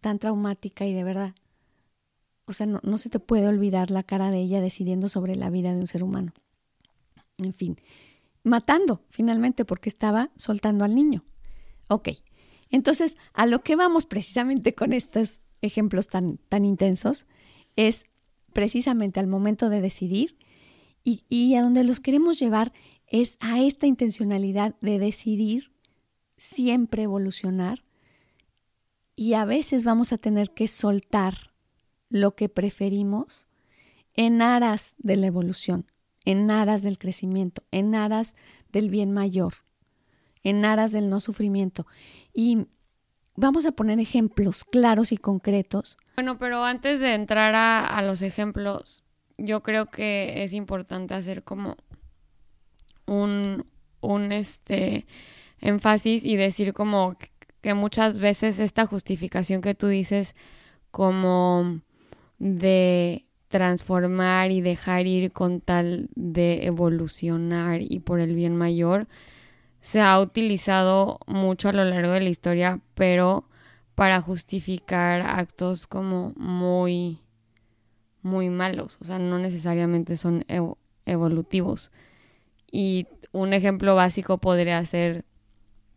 tan 0.00 0.20
traumática 0.20 0.86
y 0.86 0.94
de 0.94 1.02
verdad, 1.02 1.34
o 2.50 2.52
sea, 2.52 2.66
no, 2.66 2.98
se 2.98 3.08
te 3.08 3.20
puede 3.20 3.46
olvidar 3.46 3.92
la 3.92 4.02
cara 4.02 4.32
de 4.32 4.40
ella 4.40 4.60
decidiendo 4.60 5.08
sobre 5.08 5.36
la 5.36 5.50
vida 5.50 5.72
de 5.72 5.80
un 5.80 5.86
ser 5.86 6.02
humano. 6.02 6.32
En 7.38 7.54
fin, 7.54 7.80
matando 8.42 9.04
finalmente 9.10 9.64
porque 9.64 9.88
estaba 9.88 10.30
soltando 10.34 10.84
al 10.84 10.96
niño. 10.96 11.24
Ok, 11.86 12.08
entonces 12.68 13.16
a 13.34 13.46
lo 13.46 13.62
que 13.62 13.76
vamos 13.76 14.04
precisamente 14.04 14.74
con 14.74 14.92
estos 14.92 15.40
ejemplos 15.62 16.08
tan, 16.08 16.38
tan 16.48 16.64
intensos 16.64 17.26
es 17.76 18.04
precisamente 18.52 19.20
al 19.20 19.28
momento 19.28 19.68
de 19.68 19.80
decidir 19.80 20.36
y, 21.04 21.24
y 21.28 21.54
a 21.54 21.62
donde 21.62 21.84
los 21.84 22.00
queremos 22.00 22.40
llevar 22.40 22.72
es 23.06 23.36
a 23.38 23.60
esta 23.60 23.86
intencionalidad 23.86 24.74
de 24.80 24.98
decidir 24.98 25.72
siempre 26.36 27.04
evolucionar 27.04 27.84
y 29.14 29.34
a 29.34 29.44
veces 29.44 29.84
vamos 29.84 30.12
a 30.12 30.18
tener 30.18 30.50
que 30.50 30.66
soltar 30.66 31.49
lo 32.10 32.34
que 32.34 32.48
preferimos 32.48 33.46
en 34.14 34.42
aras 34.42 34.94
de 34.98 35.16
la 35.16 35.28
evolución, 35.28 35.90
en 36.24 36.50
aras 36.50 36.82
del 36.82 36.98
crecimiento, 36.98 37.62
en 37.70 37.94
aras 37.94 38.34
del 38.70 38.90
bien 38.90 39.12
mayor, 39.12 39.54
en 40.42 40.64
aras 40.64 40.92
del 40.92 41.08
no 41.08 41.20
sufrimiento. 41.20 41.86
Y 42.34 42.66
vamos 43.36 43.64
a 43.64 43.72
poner 43.72 43.98
ejemplos 44.00 44.64
claros 44.64 45.12
y 45.12 45.16
concretos. 45.16 45.96
Bueno, 46.16 46.38
pero 46.38 46.64
antes 46.64 47.00
de 47.00 47.14
entrar 47.14 47.54
a, 47.54 48.02
los 48.02 48.20
ejemplos, 48.20 49.04
yo 49.38 49.62
creo 49.62 49.86
que 49.86 50.42
es 50.42 50.52
importante 50.52 51.14
hacer 51.14 51.44
como 51.44 51.76
un, 53.06 53.64
un 54.00 54.32
este 54.32 55.06
énfasis 55.60 56.24
y 56.24 56.36
decir 56.36 56.74
como 56.74 57.16
que 57.60 57.74
muchas 57.74 58.20
veces 58.20 58.58
esta 58.58 58.86
justificación 58.86 59.60
que 59.60 59.74
tú 59.74 59.86
dices 59.86 60.34
como 60.90 61.80
de 62.40 63.26
transformar 63.48 64.50
y 64.50 64.60
dejar 64.60 65.06
ir 65.06 65.30
con 65.32 65.60
tal 65.60 66.08
de 66.16 66.66
evolucionar 66.66 67.80
y 67.82 68.00
por 68.00 68.18
el 68.20 68.34
bien 68.34 68.56
mayor 68.56 69.06
se 69.80 70.00
ha 70.00 70.20
utilizado 70.20 71.20
mucho 71.26 71.68
a 71.68 71.72
lo 71.72 71.84
largo 71.84 72.12
de 72.12 72.20
la 72.20 72.28
historia, 72.30 72.80
pero 72.94 73.44
para 73.94 74.20
justificar 74.20 75.22
actos 75.22 75.86
como 75.86 76.32
muy 76.36 77.20
muy 78.22 78.50
malos, 78.50 78.98
o 79.00 79.04
sea, 79.06 79.18
no 79.18 79.38
necesariamente 79.38 80.16
son 80.16 80.44
evolutivos. 81.06 81.90
Y 82.70 83.06
un 83.32 83.54
ejemplo 83.54 83.94
básico 83.94 84.38
podría 84.38 84.84
ser 84.84 85.24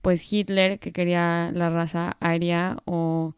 pues 0.01 0.31
Hitler 0.31 0.79
que 0.79 0.91
quería 0.91 1.51
la 1.53 1.69
raza 1.69 2.17
aria 2.19 2.77
o 2.85 3.35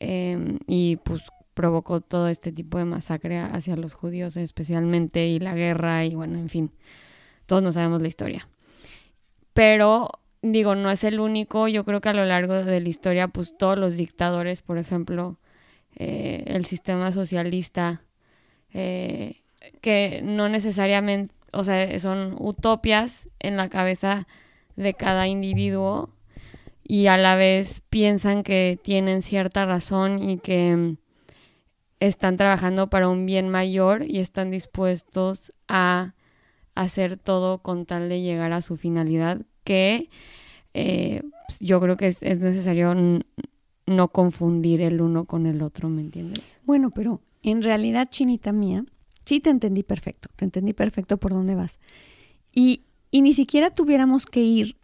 em, 0.00 0.58
y 0.66 0.96
pues 0.96 1.22
provocó 1.54 2.00
todo 2.00 2.28
este 2.28 2.52
tipo 2.52 2.78
de 2.78 2.84
masacre 2.84 3.38
hacia 3.38 3.76
los 3.76 3.94
judíos 3.94 4.36
especialmente 4.36 5.26
y 5.26 5.38
la 5.38 5.54
guerra 5.54 6.04
y 6.04 6.14
bueno, 6.14 6.38
en 6.38 6.48
fin, 6.48 6.70
todos 7.46 7.62
no 7.62 7.72
sabemos 7.72 8.02
la 8.02 8.08
historia. 8.08 8.48
Pero 9.52 10.10
digo, 10.42 10.74
no 10.74 10.90
es 10.90 11.04
el 11.04 11.20
único, 11.20 11.68
yo 11.68 11.84
creo 11.84 12.00
que 12.00 12.10
a 12.10 12.14
lo 12.14 12.24
largo 12.24 12.54
de 12.54 12.80
la 12.80 12.88
historia 12.88 13.28
pues 13.28 13.56
todos 13.56 13.78
los 13.78 13.96
dictadores, 13.96 14.62
por 14.62 14.78
ejemplo, 14.78 15.38
eh, 15.96 16.44
el 16.46 16.66
sistema 16.66 17.12
socialista, 17.12 18.02
eh, 18.72 19.36
que 19.80 20.20
no 20.22 20.48
necesariamente, 20.48 21.34
o 21.52 21.64
sea, 21.64 21.98
son 22.00 22.34
utopias 22.38 23.28
en 23.38 23.56
la 23.56 23.68
cabeza 23.68 24.26
de 24.76 24.94
cada 24.94 25.28
individuo 25.28 26.10
y 26.82 27.06
a 27.06 27.16
la 27.16 27.36
vez 27.36 27.80
piensan 27.88 28.42
que 28.42 28.78
tienen 28.82 29.22
cierta 29.22 29.64
razón 29.64 30.28
y 30.28 30.38
que 30.38 30.96
están 32.06 32.36
trabajando 32.36 32.88
para 32.88 33.08
un 33.08 33.26
bien 33.26 33.48
mayor 33.48 34.04
y 34.04 34.18
están 34.18 34.50
dispuestos 34.50 35.52
a 35.68 36.14
hacer 36.74 37.16
todo 37.16 37.58
con 37.58 37.86
tal 37.86 38.08
de 38.08 38.20
llegar 38.20 38.52
a 38.52 38.62
su 38.62 38.76
finalidad, 38.76 39.42
que 39.64 40.10
eh, 40.74 41.22
pues, 41.46 41.60
yo 41.60 41.80
creo 41.80 41.96
que 41.96 42.08
es, 42.08 42.22
es 42.22 42.40
necesario 42.40 42.94
no 43.86 44.08
confundir 44.08 44.80
el 44.80 45.00
uno 45.00 45.24
con 45.24 45.46
el 45.46 45.62
otro, 45.62 45.88
¿me 45.88 46.00
entiendes? 46.00 46.42
Bueno, 46.64 46.90
pero 46.90 47.20
en 47.42 47.62
realidad, 47.62 48.08
chinita 48.10 48.52
mía, 48.52 48.84
sí 49.24 49.40
te 49.40 49.50
entendí 49.50 49.82
perfecto, 49.82 50.28
te 50.36 50.44
entendí 50.44 50.72
perfecto 50.72 51.16
por 51.16 51.32
dónde 51.32 51.54
vas. 51.54 51.78
Y 52.52 52.84
y 53.14 53.22
ni 53.22 53.32
siquiera 53.32 53.70
tuviéramos 53.70 54.26
que 54.26 54.42
ir 54.42 54.76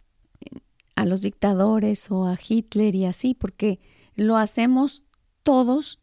a 0.95 1.03
los 1.03 1.21
dictadores 1.21 2.09
o 2.11 2.27
a 2.27 2.39
Hitler 2.41 2.95
y 2.95 3.03
así, 3.03 3.33
porque 3.33 3.81
lo 4.15 4.37
hacemos 4.37 5.03
todos, 5.43 5.99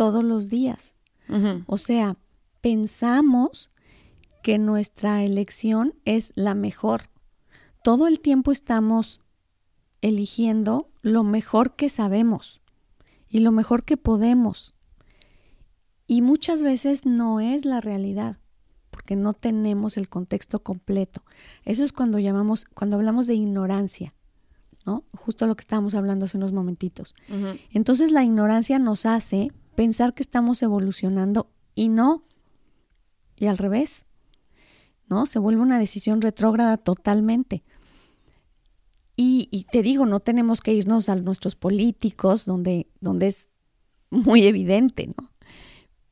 todos 0.00 0.24
los 0.24 0.48
días. 0.48 0.94
O 1.66 1.76
sea, 1.76 2.16
pensamos 2.62 3.70
que 4.42 4.56
nuestra 4.56 5.22
elección 5.22 5.92
es 6.06 6.32
la 6.36 6.54
mejor. 6.54 7.10
Todo 7.84 8.08
el 8.08 8.18
tiempo 8.18 8.50
estamos 8.50 9.20
eligiendo 10.00 10.88
lo 11.02 11.22
mejor 11.22 11.76
que 11.76 11.90
sabemos 11.90 12.62
y 13.28 13.40
lo 13.40 13.52
mejor 13.52 13.84
que 13.84 13.98
podemos. 13.98 14.74
Y 16.06 16.22
muchas 16.22 16.62
veces 16.62 17.04
no 17.04 17.40
es 17.40 17.66
la 17.66 17.82
realidad 17.82 18.38
porque 18.88 19.16
no 19.16 19.34
tenemos 19.34 19.98
el 19.98 20.08
contexto 20.08 20.62
completo. 20.62 21.20
Eso 21.66 21.84
es 21.84 21.92
cuando 21.92 22.18
llamamos, 22.18 22.64
cuando 22.64 22.96
hablamos 22.96 23.26
de 23.26 23.34
ignorancia, 23.34 24.14
¿no? 24.86 25.04
Justo 25.12 25.46
lo 25.46 25.56
que 25.56 25.60
estábamos 25.60 25.94
hablando 25.94 26.24
hace 26.24 26.38
unos 26.38 26.54
momentitos. 26.54 27.14
Entonces 27.70 28.12
la 28.12 28.24
ignorancia 28.24 28.78
nos 28.78 29.04
hace 29.04 29.52
pensar 29.80 30.12
que 30.12 30.22
estamos 30.22 30.62
evolucionando 30.62 31.50
y 31.74 31.88
no. 31.88 32.22
Y 33.34 33.46
al 33.46 33.56
revés, 33.56 34.04
¿no? 35.08 35.24
Se 35.24 35.38
vuelve 35.38 35.62
una 35.62 35.78
decisión 35.78 36.20
retrógrada 36.20 36.76
totalmente. 36.76 37.62
Y, 39.16 39.48
y, 39.50 39.64
te 39.64 39.80
digo, 39.80 40.04
no 40.04 40.20
tenemos 40.20 40.60
que 40.60 40.74
irnos 40.74 41.08
a 41.08 41.16
nuestros 41.16 41.56
políticos, 41.56 42.44
donde, 42.44 42.88
donde 43.00 43.28
es 43.28 43.48
muy 44.10 44.42
evidente, 44.42 45.06
¿no? 45.06 45.32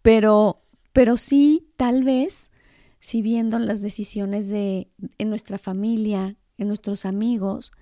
Pero, 0.00 0.62
pero 0.94 1.18
sí, 1.18 1.68
tal 1.76 2.04
vez 2.04 2.50
si 3.00 3.20
viendo 3.20 3.58
las 3.58 3.82
decisiones 3.82 4.48
de 4.48 4.90
en 5.18 5.28
nuestra 5.28 5.58
familia, 5.58 6.38
en 6.56 6.68
nuestros 6.68 7.04
amigos, 7.04 7.72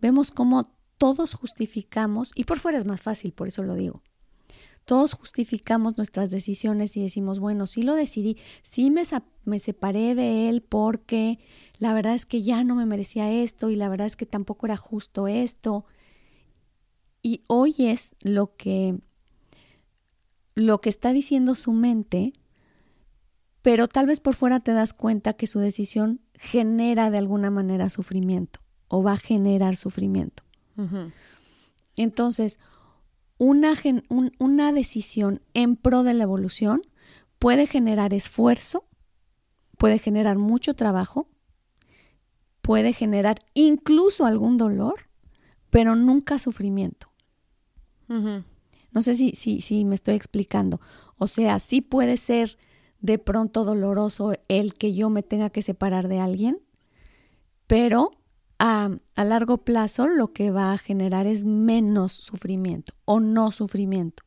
vemos 0.00 0.30
cómo 0.30 0.74
todos 0.96 1.34
justificamos, 1.34 2.30
y 2.34 2.44
por 2.44 2.60
fuera 2.60 2.78
es 2.78 2.86
más 2.86 3.02
fácil, 3.02 3.34
por 3.34 3.48
eso 3.48 3.62
lo 3.62 3.74
digo. 3.74 4.02
Todos 4.84 5.14
justificamos 5.14 5.96
nuestras 5.96 6.30
decisiones 6.30 6.96
y 6.96 7.02
decimos, 7.02 7.38
bueno, 7.38 7.66
sí 7.66 7.82
lo 7.82 7.94
decidí, 7.94 8.36
sí 8.62 8.90
me, 8.90 9.02
me 9.44 9.58
separé 9.58 10.14
de 10.14 10.48
él 10.48 10.62
porque 10.62 11.38
la 11.78 11.94
verdad 11.94 12.14
es 12.14 12.26
que 12.26 12.42
ya 12.42 12.64
no 12.64 12.74
me 12.74 12.86
merecía 12.86 13.30
esto 13.30 13.70
y 13.70 13.76
la 13.76 13.88
verdad 13.88 14.06
es 14.06 14.16
que 14.16 14.26
tampoco 14.26 14.66
era 14.66 14.76
justo 14.76 15.28
esto. 15.28 15.86
Y 17.22 17.42
hoy 17.46 17.74
es 17.78 18.14
lo 18.20 18.54
que 18.56 18.98
lo 20.54 20.80
que 20.80 20.88
está 20.88 21.12
diciendo 21.12 21.54
su 21.56 21.72
mente 21.72 22.32
pero 23.64 23.88
tal 23.88 24.04
vez 24.04 24.20
por 24.20 24.34
fuera 24.34 24.60
te 24.60 24.74
das 24.74 24.92
cuenta 24.92 25.32
que 25.32 25.46
su 25.46 25.58
decisión 25.58 26.20
genera 26.34 27.10
de 27.10 27.16
alguna 27.16 27.48
manera 27.50 27.88
sufrimiento 27.88 28.60
o 28.88 29.02
va 29.02 29.12
a 29.12 29.16
generar 29.16 29.76
sufrimiento. 29.76 30.42
Entonces, 31.96 32.58
una, 33.38 33.74
una 34.38 34.72
decisión 34.72 35.40
en 35.54 35.76
pro 35.76 36.02
de 36.02 36.14
la 36.14 36.24
evolución 36.24 36.82
puede 37.38 37.66
generar 37.66 38.14
esfuerzo, 38.14 38.86
puede 39.76 39.98
generar 39.98 40.38
mucho 40.38 40.74
trabajo, 40.74 41.28
puede 42.62 42.92
generar 42.92 43.38
incluso 43.54 44.24
algún 44.24 44.56
dolor, 44.56 45.08
pero 45.70 45.96
nunca 45.96 46.38
sufrimiento. 46.38 47.10
No 48.06 49.02
sé 49.02 49.14
si, 49.16 49.32
si, 49.32 49.60
si 49.60 49.84
me 49.84 49.96
estoy 49.96 50.14
explicando. 50.14 50.80
O 51.16 51.26
sea, 51.26 51.58
sí 51.58 51.80
puede 51.80 52.16
ser 52.16 52.58
de 53.00 53.18
pronto 53.18 53.64
doloroso 53.64 54.34
el 54.48 54.74
que 54.74 54.94
yo 54.94 55.10
me 55.10 55.22
tenga 55.22 55.50
que 55.50 55.62
separar 55.62 56.08
de 56.08 56.20
alguien, 56.20 56.58
pero 57.66 58.12
a, 58.66 58.90
largo 59.24 59.58
plazo 59.58 60.06
lo 60.06 60.32
que 60.32 60.50
va 60.50 60.72
a 60.72 60.78
generar 60.78 61.26
es 61.26 61.44
menos 61.44 62.12
sufrimiento 62.12 62.94
o 63.04 63.20
no 63.20 63.50
sufrimiento 63.52 64.22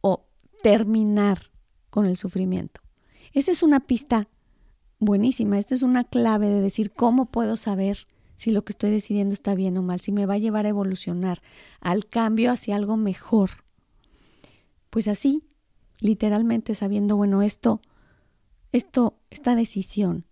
o 0.00 0.26
terminar 0.62 1.38
con 1.90 2.06
el 2.06 2.16
sufrimiento. 2.16 2.80
Esa 3.32 3.50
es 3.50 3.64
una 3.64 3.80
pista 3.80 4.28
buenísima, 5.00 5.58
esta 5.58 5.74
es 5.74 5.82
una 5.82 6.04
clave 6.04 6.48
de 6.48 6.60
decir 6.60 6.92
cómo 6.92 7.26
puedo 7.26 7.56
saber 7.56 8.06
si 8.36 8.52
lo 8.52 8.64
que 8.64 8.70
estoy 8.70 8.92
decidiendo 8.92 9.34
está 9.34 9.56
bien 9.56 9.76
o 9.76 9.82
mal, 9.82 9.98
si 9.98 10.12
me 10.12 10.24
va 10.24 10.34
a 10.34 10.38
llevar 10.38 10.64
a 10.64 10.68
evolucionar 10.68 11.42
al 11.80 12.06
cambio 12.06 12.52
hacia 12.52 12.76
algo 12.76 12.96
mejor. 12.96 13.64
Pues 14.90 15.08
así, 15.08 15.42
literalmente 15.98 16.76
sabiendo, 16.76 17.16
bueno, 17.16 17.42
esto, 17.42 17.80
esto, 18.70 19.18
esta 19.30 19.56
decisión 19.56 20.26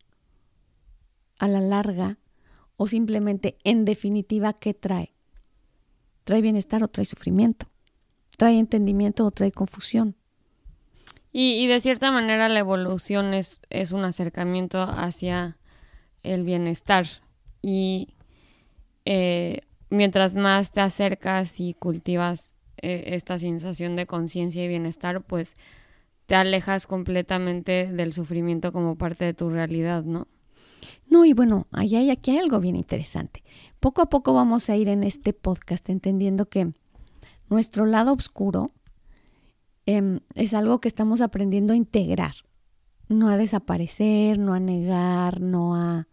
a 1.41 1.49
la 1.49 1.61
larga 1.61 2.19
o 2.77 2.87
simplemente 2.87 3.57
en 3.65 3.85
definitiva, 3.85 4.53
¿qué 4.53 4.75
trae? 4.75 5.15
¿Trae 6.25 6.43
bienestar 6.43 6.83
o 6.83 6.89
trae 6.89 7.05
sufrimiento? 7.05 7.67
¿Trae 8.37 8.59
entendimiento 8.59 9.25
o 9.25 9.31
trae 9.31 9.53
confusión? 9.53 10.17
Y, 11.39 11.67
de 11.67 11.81
cierta 11.83 12.11
manera 12.11 12.49
la 12.49 12.61
evolución 12.61 13.35
es, 13.35 13.61
es 13.69 13.93
un 13.93 14.05
acercamiento 14.05 14.81
hacia 14.83 15.59
el 16.23 16.45
bienestar. 16.45 17.07
Y 17.61 18.15
eh, 19.05 19.61
mientras 19.91 20.35
más 20.35 20.73
te 20.73 20.81
acercas 20.81 21.61
y 21.61 21.75
cultivas 21.75 22.55
eh, 22.79 23.05
esta 23.09 23.39
sensación 23.39 23.97
de 23.97 24.07
conciencia 24.07 24.65
y 24.65 24.69
bienestar, 24.69 25.23
pues 25.23 25.57
te 26.25 26.35
alejas 26.35 26.87
completamente 26.87 27.91
del 27.93 28.13
sufrimiento 28.13 28.73
como 28.73 28.97
parte 28.97 29.27
de 29.27 29.35
tu 29.35 29.51
realidad, 29.51 30.05
¿no? 30.05 30.29
No, 31.09 31.25
y 31.25 31.33
bueno, 31.33 31.67
allá 31.71 31.99
hay, 31.99 32.11
aquí 32.11 32.33
hay 32.33 32.39
algo 32.39 32.61
bien 32.61 32.77
interesante. 32.77 33.43
Poco 33.81 34.03
a 34.03 34.07
poco 34.07 34.33
vamos 34.33 34.69
a 34.71 34.77
ir 34.77 34.89
en 34.89 35.03
este 35.03 35.33
podcast 35.33 35.89
entendiendo 35.89 36.49
que 36.49 36.73
nuestro 37.49 37.87
lado 37.87 38.13
oscuro 38.13 38.71
em, 39.87 40.21
es 40.35 40.55
algo 40.55 40.81
que 40.81 40.89
estamos 40.89 41.21
aprendiendo 41.21 41.73
a 41.73 41.77
integrar, 41.77 42.35
no 43.09 43.29
a 43.29 43.37
desaparecer, 43.37 44.39
no 44.39 44.55
a 44.55 44.61
negar, 44.61 45.41
no 45.41 45.75
a, 45.75 46.09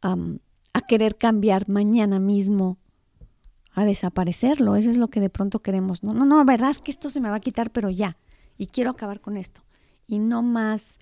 a 0.00 0.80
querer 0.82 1.16
cambiar 1.16 1.68
mañana 1.68 2.20
mismo, 2.20 2.78
a 3.72 3.84
desaparecerlo. 3.84 4.76
Eso 4.76 4.90
es 4.90 4.96
lo 4.96 5.08
que 5.08 5.20
de 5.20 5.30
pronto 5.30 5.60
queremos. 5.60 6.02
No, 6.02 6.12
no, 6.12 6.24
no, 6.24 6.44
verdad 6.44 6.70
es 6.70 6.78
que 6.78 6.90
esto 6.90 7.10
se 7.10 7.20
me 7.20 7.30
va 7.30 7.36
a 7.36 7.40
quitar, 7.40 7.70
pero 7.70 7.90
ya. 7.90 8.16
Y 8.56 8.66
quiero 8.66 8.90
acabar 8.90 9.20
con 9.20 9.36
esto. 9.36 9.62
Y 10.06 10.18
no 10.18 10.42
más, 10.42 10.98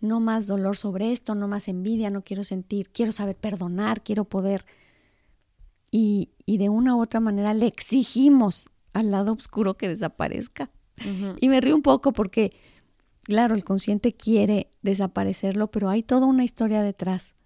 no 0.00 0.20
más 0.20 0.46
dolor 0.46 0.76
sobre 0.76 1.12
esto, 1.12 1.34
no 1.34 1.48
más 1.48 1.68
envidia, 1.68 2.10
no 2.10 2.22
quiero 2.22 2.44
sentir, 2.44 2.90
quiero 2.90 3.12
saber 3.12 3.36
perdonar, 3.36 4.02
quiero 4.02 4.24
poder. 4.24 4.64
Y, 5.90 6.30
y 6.44 6.58
de 6.58 6.68
una 6.68 6.96
u 6.96 7.02
otra 7.02 7.20
manera 7.20 7.54
le 7.54 7.66
exigimos 7.66 8.66
al 8.92 9.10
lado 9.10 9.32
oscuro 9.32 9.74
que 9.74 9.88
desaparezca. 9.88 10.70
Y 11.40 11.48
me 11.48 11.60
río 11.60 11.76
un 11.76 11.82
poco 11.82 12.12
porque, 12.12 12.52
claro, 13.22 13.54
el 13.54 13.62
consciente 13.62 14.14
quiere 14.14 14.72
desaparecerlo, 14.82 15.70
pero 15.70 15.88
hay 15.88 16.02
toda 16.02 16.26
una 16.26 16.42
historia 16.42 16.82
detrás 16.82 17.36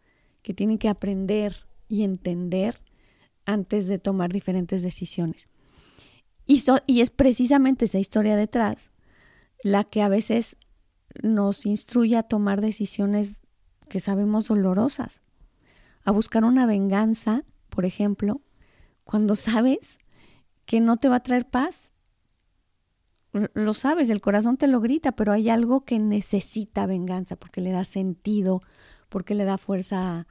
que 0.40 0.54
tiene 0.54 0.78
que 0.78 0.88
aprender 0.88 1.66
y 1.86 2.02
entender 2.02 2.80
antes 3.44 3.88
de 3.88 3.98
tomar 3.98 4.32
diferentes 4.32 4.82
decisiones. 4.82 5.48
Y, 6.46 6.62
y 6.86 7.02
es 7.02 7.10
precisamente 7.10 7.84
esa 7.84 7.98
historia 7.98 8.36
detrás 8.36 8.90
la 9.62 9.84
que 9.84 10.02
a 10.02 10.08
veces 10.08 10.56
nos 11.22 11.66
instruye 11.66 12.16
a 12.16 12.22
tomar 12.22 12.60
decisiones 12.60 13.40
que 13.88 14.00
sabemos 14.00 14.48
dolorosas, 14.48 15.20
a 16.04 16.10
buscar 16.10 16.44
una 16.44 16.66
venganza, 16.66 17.44
por 17.68 17.84
ejemplo, 17.84 18.40
cuando 19.04 19.36
sabes 19.36 19.98
que 20.64 20.80
no 20.80 20.96
te 20.96 21.08
va 21.08 21.16
a 21.16 21.22
traer 21.22 21.48
paz. 21.48 21.90
Lo 23.54 23.74
sabes, 23.74 24.10
el 24.10 24.20
corazón 24.20 24.56
te 24.56 24.66
lo 24.66 24.80
grita, 24.80 25.12
pero 25.12 25.32
hay 25.32 25.48
algo 25.48 25.84
que 25.84 25.98
necesita 25.98 26.86
venganza 26.86 27.36
porque 27.36 27.60
le 27.60 27.72
da 27.72 27.84
sentido, 27.84 28.60
porque 29.08 29.34
le 29.34 29.44
da 29.44 29.58
fuerza 29.58 30.26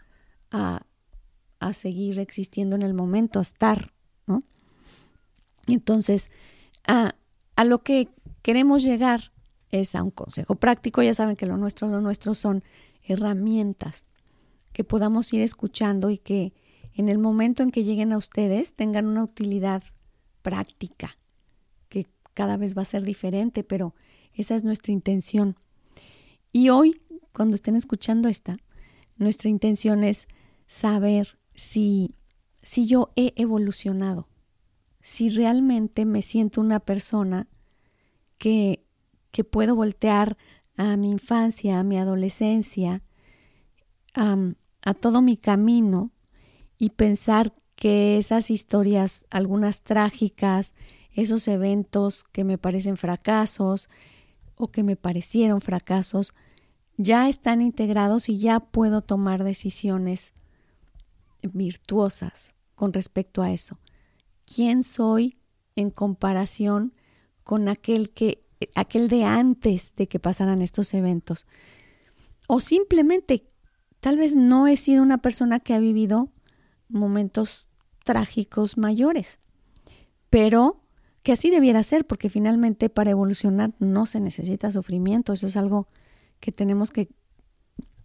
a, 0.51 0.85
a 1.59 1.73
seguir 1.73 2.19
existiendo 2.19 2.75
en 2.75 2.83
el 2.83 2.93
momento, 2.93 3.39
a 3.39 3.43
estar, 3.43 3.91
¿no? 4.27 4.43
Entonces, 5.67 6.29
a, 6.85 7.15
a 7.55 7.63
lo 7.63 7.83
que 7.83 8.09
queremos 8.41 8.83
llegar 8.83 9.30
es 9.71 9.95
a 9.95 10.03
un 10.03 10.11
consejo 10.11 10.55
práctico. 10.55 11.01
Ya 11.01 11.13
saben 11.13 11.35
que 11.35 11.45
lo 11.45 11.57
nuestro, 11.57 11.87
lo 11.87 12.01
nuestro 12.01 12.33
son 12.33 12.63
herramientas 13.03 14.05
que 14.73 14.83
podamos 14.83 15.31
ir 15.33 15.41
escuchando 15.41 16.09
y 16.09 16.17
que 16.17 16.53
en 16.93 17.09
el 17.09 17.17
momento 17.17 17.63
en 17.63 17.71
que 17.71 17.83
lleguen 17.83 18.13
a 18.13 18.17
ustedes 18.17 18.73
tengan 18.73 19.05
una 19.05 19.23
utilidad 19.23 19.83
práctica, 20.41 21.17
que 21.89 22.07
cada 22.33 22.57
vez 22.57 22.77
va 22.77 22.81
a 22.81 22.85
ser 22.85 23.03
diferente, 23.03 23.63
pero 23.63 23.95
esa 24.33 24.55
es 24.55 24.63
nuestra 24.63 24.91
intención. 24.91 25.57
Y 26.51 26.69
hoy, 26.69 27.01
cuando 27.33 27.55
estén 27.55 27.75
escuchando 27.75 28.27
esta, 28.27 28.57
nuestra 29.17 29.49
intención 29.49 30.03
es 30.03 30.27
saber 30.67 31.37
si, 31.53 32.15
si 32.61 32.87
yo 32.87 33.11
he 33.15 33.33
evolucionado, 33.35 34.27
si 35.01 35.29
realmente 35.29 36.05
me 36.05 36.21
siento 36.21 36.61
una 36.61 36.79
persona 36.79 37.47
que, 38.37 38.83
que 39.31 39.43
puedo 39.43 39.75
voltear 39.75 40.37
a 40.77 40.97
mi 40.97 41.09
infancia, 41.11 41.79
a 41.79 41.83
mi 41.83 41.97
adolescencia, 41.97 43.01
a 44.13 44.93
todo 44.93 45.21
mi 45.21 45.37
camino 45.37 46.11
y 46.77 46.91
pensar 46.91 47.53
que 47.75 48.17
esas 48.17 48.51
historias, 48.51 49.25
algunas 49.29 49.81
trágicas, 49.81 50.73
esos 51.13 51.47
eventos 51.47 52.23
que 52.25 52.43
me 52.43 52.57
parecen 52.57 52.97
fracasos 52.97 53.89
o 54.55 54.69
que 54.69 54.83
me 54.83 54.95
parecieron 54.95 55.61
fracasos, 55.61 56.33
ya 56.97 57.27
están 57.27 57.61
integrados 57.61 58.29
y 58.29 58.37
ya 58.37 58.59
puedo 58.59 59.01
tomar 59.01 59.43
decisiones 59.43 60.33
virtuosas 61.41 62.53
con 62.75 62.93
respecto 62.93 63.41
a 63.41 63.51
eso. 63.51 63.79
¿Quién 64.45 64.83
soy 64.83 65.37
en 65.75 65.89
comparación 65.89 66.93
con 67.43 67.67
aquel 67.67 68.11
que 68.11 68.43
aquel 68.75 69.07
de 69.09 69.23
antes 69.23 69.95
de 69.95 70.07
que 70.07 70.19
pasaran 70.19 70.61
estos 70.61 70.93
eventos? 70.93 71.47
O 72.47 72.59
simplemente 72.59 73.47
tal 73.99 74.17
vez 74.17 74.35
no 74.35 74.67
he 74.67 74.75
sido 74.75 75.03
una 75.03 75.19
persona 75.19 75.59
que 75.59 75.73
ha 75.73 75.79
vivido 75.79 76.29
momentos 76.89 77.67
trágicos 78.03 78.77
mayores, 78.77 79.39
pero 80.29 80.81
que 81.23 81.33
así 81.33 81.49
debiera 81.51 81.83
ser, 81.83 82.05
porque 82.05 82.29
finalmente 82.29 82.89
para 82.89 83.11
evolucionar 83.11 83.73
no 83.79 84.05
se 84.05 84.19
necesita 84.19 84.71
sufrimiento, 84.71 85.33
eso 85.33 85.47
es 85.47 85.55
algo 85.55 85.87
que 86.39 86.51
tenemos 86.51 86.89
que 86.91 87.09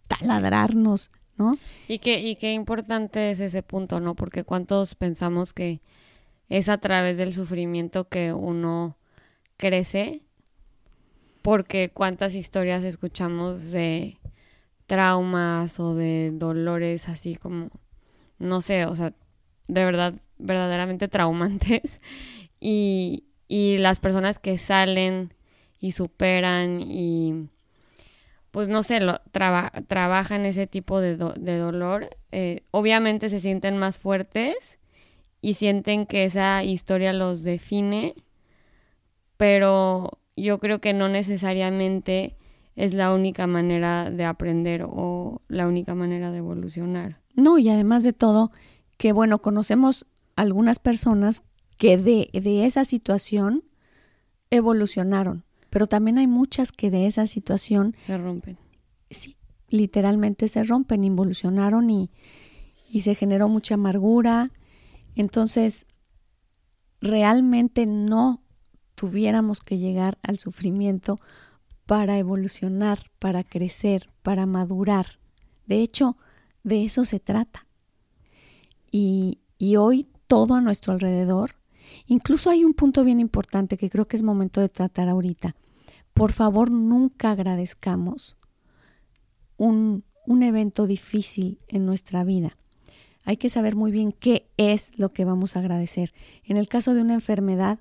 taladrarnos 0.07 1.09
¿no? 1.37 1.57
Y 1.87 1.99
qué, 1.99 2.19
y 2.19 2.35
qué 2.35 2.53
importante 2.53 3.31
es 3.31 3.39
ese 3.39 3.63
punto, 3.63 3.99
¿no? 3.99 4.15
Porque 4.15 4.43
cuántos 4.43 4.95
pensamos 4.95 5.53
que 5.53 5.81
es 6.49 6.69
a 6.69 6.77
través 6.79 7.17
del 7.17 7.33
sufrimiento 7.33 8.09
que 8.09 8.33
uno 8.33 8.97
crece, 9.57 10.23
porque 11.47 11.91
cuántas 11.93 12.35
historias 12.35 12.83
escuchamos 12.83 13.71
de 13.71 14.17
traumas 14.85 15.79
o 15.79 15.95
de 15.95 16.31
dolores 16.33 17.07
así 17.07 17.37
como, 17.37 17.69
no 18.37 18.59
sé, 18.59 18.83
o 18.83 18.93
sea, 18.97 19.13
de 19.69 19.85
verdad, 19.85 20.15
verdaderamente 20.37 21.07
traumantes. 21.07 22.01
Y, 22.59 23.23
y 23.47 23.77
las 23.77 24.01
personas 24.01 24.39
que 24.39 24.57
salen 24.57 25.33
y 25.79 25.93
superan 25.93 26.81
y 26.81 27.47
pues 28.51 28.67
no 28.67 28.83
sé, 28.83 28.99
lo, 28.99 29.21
trabajan 29.31 30.45
ese 30.45 30.67
tipo 30.67 30.99
de, 30.99 31.15
de 31.15 31.57
dolor, 31.57 32.09
eh, 32.33 32.63
obviamente 32.71 33.29
se 33.29 33.39
sienten 33.39 33.77
más 33.77 33.99
fuertes 33.99 34.79
y 35.39 35.53
sienten 35.53 36.07
que 36.07 36.25
esa 36.25 36.65
historia 36.65 37.13
los 37.13 37.43
define, 37.43 38.15
pero 39.37 40.19
yo 40.37 40.59
creo 40.59 40.79
que 40.79 40.93
no 40.93 41.09
necesariamente 41.09 42.37
es 42.75 42.93
la 42.93 43.13
única 43.13 43.47
manera 43.47 44.11
de 44.11 44.23
aprender 44.23 44.85
o 44.87 45.41
la 45.47 45.67
única 45.67 45.95
manera 45.95 46.31
de 46.31 46.37
evolucionar. 46.37 47.19
No, 47.33 47.57
y 47.57 47.69
además 47.69 48.03
de 48.03 48.13
todo, 48.13 48.51
que 48.97 49.11
bueno, 49.11 49.39
conocemos 49.41 50.05
algunas 50.35 50.79
personas 50.79 51.43
que 51.77 51.97
de, 51.97 52.29
de 52.31 52.65
esa 52.65 52.85
situación 52.85 53.63
evolucionaron, 54.51 55.43
pero 55.69 55.87
también 55.87 56.19
hay 56.19 56.27
muchas 56.27 56.71
que 56.71 56.91
de 56.91 57.07
esa 57.07 57.27
situación 57.27 57.95
se 58.05 58.17
rompen. 58.17 58.57
Sí, 59.09 59.37
literalmente 59.69 60.47
se 60.47 60.63
rompen, 60.63 61.03
involucionaron 61.03 61.89
y, 61.89 62.11
y 62.89 63.01
se 63.01 63.15
generó 63.15 63.49
mucha 63.49 63.73
amargura. 63.73 64.51
Entonces, 65.15 65.87
realmente 67.01 67.85
no 67.85 68.41
tuviéramos 68.97 69.61
que 69.61 69.77
llegar 69.77 70.17
al 70.23 70.39
sufrimiento 70.39 71.19
para 71.85 72.17
evolucionar, 72.17 72.99
para 73.19 73.43
crecer, 73.43 74.09
para 74.23 74.47
madurar. 74.47 75.19
De 75.67 75.83
hecho, 75.83 76.17
de 76.63 76.83
eso 76.83 77.05
se 77.05 77.19
trata. 77.19 77.67
Y, 78.91 79.37
y 79.59 79.75
hoy 79.75 80.07
todo 80.25 80.55
a 80.55 80.61
nuestro 80.61 80.93
alrededor, 80.93 81.51
incluso 82.07 82.49
hay 82.49 82.65
un 82.65 82.73
punto 82.73 83.03
bien 83.03 83.19
importante 83.19 83.77
que 83.77 83.91
creo 83.91 84.07
que 84.07 84.15
es 84.15 84.23
momento 84.23 84.61
de 84.61 84.69
tratar 84.69 85.09
ahorita. 85.09 85.55
Por 86.15 86.31
favor, 86.31 86.71
nunca 86.71 87.29
agradezcamos 87.29 88.35
un, 89.57 90.03
un 90.25 90.41
evento 90.41 90.87
difícil 90.87 91.59
en 91.67 91.85
nuestra 91.85 92.23
vida. 92.23 92.57
Hay 93.23 93.37
que 93.37 93.49
saber 93.49 93.75
muy 93.75 93.91
bien 93.91 94.11
qué 94.11 94.49
es 94.57 94.91
lo 94.97 95.13
que 95.13 95.23
vamos 95.23 95.55
a 95.55 95.59
agradecer. 95.59 96.13
En 96.43 96.57
el 96.57 96.67
caso 96.67 96.95
de 96.95 97.01
una 97.01 97.13
enfermedad, 97.13 97.77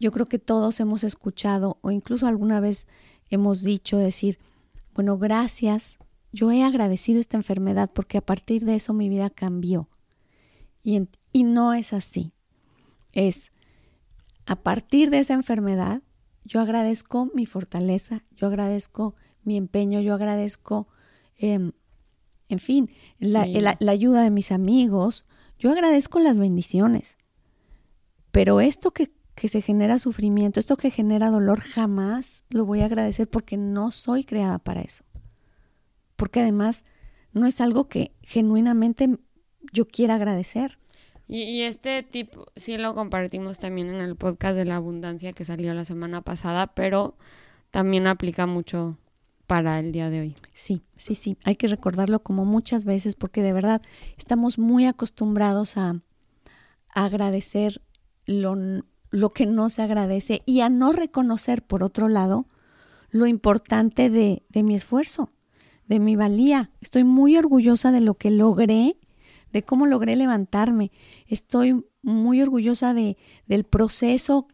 yo 0.00 0.10
creo 0.10 0.26
que 0.26 0.38
todos 0.38 0.80
hemos 0.80 1.04
escuchado 1.04 1.78
o 1.82 1.90
incluso 1.90 2.26
alguna 2.26 2.58
vez 2.58 2.86
hemos 3.28 3.62
dicho 3.62 3.98
decir, 3.98 4.38
bueno, 4.94 5.18
gracias, 5.18 5.98
yo 6.32 6.50
he 6.50 6.64
agradecido 6.64 7.20
esta 7.20 7.36
enfermedad 7.36 7.90
porque 7.92 8.18
a 8.18 8.22
partir 8.22 8.64
de 8.64 8.74
eso 8.74 8.94
mi 8.94 9.08
vida 9.08 9.28
cambió. 9.28 9.88
Y, 10.82 11.02
y 11.32 11.44
no 11.44 11.74
es 11.74 11.92
así. 11.92 12.32
Es 13.12 13.52
a 14.46 14.56
partir 14.56 15.10
de 15.10 15.18
esa 15.18 15.34
enfermedad, 15.34 16.02
yo 16.44 16.60
agradezco 16.60 17.30
mi 17.34 17.44
fortaleza, 17.44 18.24
yo 18.34 18.46
agradezco 18.46 19.14
mi 19.44 19.58
empeño, 19.58 20.00
yo 20.00 20.14
agradezco, 20.14 20.88
em, 21.36 21.72
en 22.48 22.58
fin, 22.58 22.90
la, 23.18 23.46
la 23.46 23.92
ayuda 23.92 24.22
de 24.22 24.30
mis 24.30 24.50
amigos, 24.50 25.26
yo 25.58 25.70
agradezco 25.70 26.18
las 26.18 26.38
bendiciones. 26.38 27.18
Pero 28.32 28.60
esto 28.60 28.92
que, 28.92 29.10
que 29.34 29.48
se 29.48 29.62
genera 29.62 29.98
sufrimiento, 29.98 30.60
esto 30.60 30.76
que 30.76 30.90
genera 30.90 31.30
dolor, 31.30 31.60
jamás 31.60 32.42
lo 32.50 32.64
voy 32.64 32.80
a 32.80 32.86
agradecer 32.86 33.28
porque 33.28 33.56
no 33.56 33.90
soy 33.90 34.24
creada 34.24 34.58
para 34.58 34.82
eso. 34.82 35.04
Porque 36.16 36.40
además 36.40 36.84
no 37.32 37.46
es 37.46 37.60
algo 37.60 37.88
que 37.88 38.12
genuinamente 38.22 39.18
yo 39.72 39.86
quiera 39.86 40.16
agradecer. 40.16 40.78
Y, 41.26 41.62
este 41.62 42.02
tipo 42.02 42.46
sí 42.56 42.76
lo 42.76 42.94
compartimos 42.94 43.60
también 43.60 43.88
en 43.88 44.00
el 44.00 44.16
podcast 44.16 44.56
de 44.56 44.64
la 44.64 44.76
abundancia 44.76 45.32
que 45.32 45.44
salió 45.44 45.72
la 45.74 45.84
semana 45.84 46.22
pasada, 46.22 46.74
pero 46.74 47.16
también 47.70 48.08
aplica 48.08 48.46
mucho 48.46 48.98
para 49.46 49.78
el 49.78 49.92
día 49.92 50.10
de 50.10 50.20
hoy. 50.20 50.36
Sí, 50.52 50.82
sí, 50.96 51.14
sí, 51.14 51.36
hay 51.44 51.54
que 51.54 51.68
recordarlo 51.68 52.24
como 52.24 52.44
muchas 52.44 52.84
veces 52.84 53.14
porque 53.14 53.42
de 53.42 53.52
verdad 53.52 53.80
estamos 54.16 54.58
muy 54.58 54.86
acostumbrados 54.86 55.76
a, 55.76 56.00
agradecer 56.92 57.80
lo, 58.26 58.56
lo, 59.10 59.32
que 59.32 59.46
no 59.46 59.70
se 59.70 59.82
agradece 59.82 60.42
y 60.46 60.60
a 60.60 60.68
no 60.68 60.92
reconocer, 60.92 61.62
por 61.62 61.82
otro 61.82 62.08
lado, 62.08 62.46
lo 63.10 63.26
importante 63.26 64.10
de, 64.10 64.42
de 64.48 64.62
mi 64.62 64.74
esfuerzo, 64.74 65.30
de 65.86 65.98
mi 66.00 66.16
valía. 66.16 66.70
Estoy 66.80 67.04
muy 67.04 67.36
orgullosa 67.36 67.92
de 67.92 68.00
lo 68.00 68.14
que 68.14 68.30
logré 68.30 68.96
de 69.52 69.62
cómo 69.62 69.86
logré 69.86 70.16
levantarme. 70.16 70.90
Estoy 71.26 71.84
muy 72.02 72.40
orgullosa 72.40 72.94
de, 72.94 73.16
del 73.46 73.64
proceso 73.64 74.48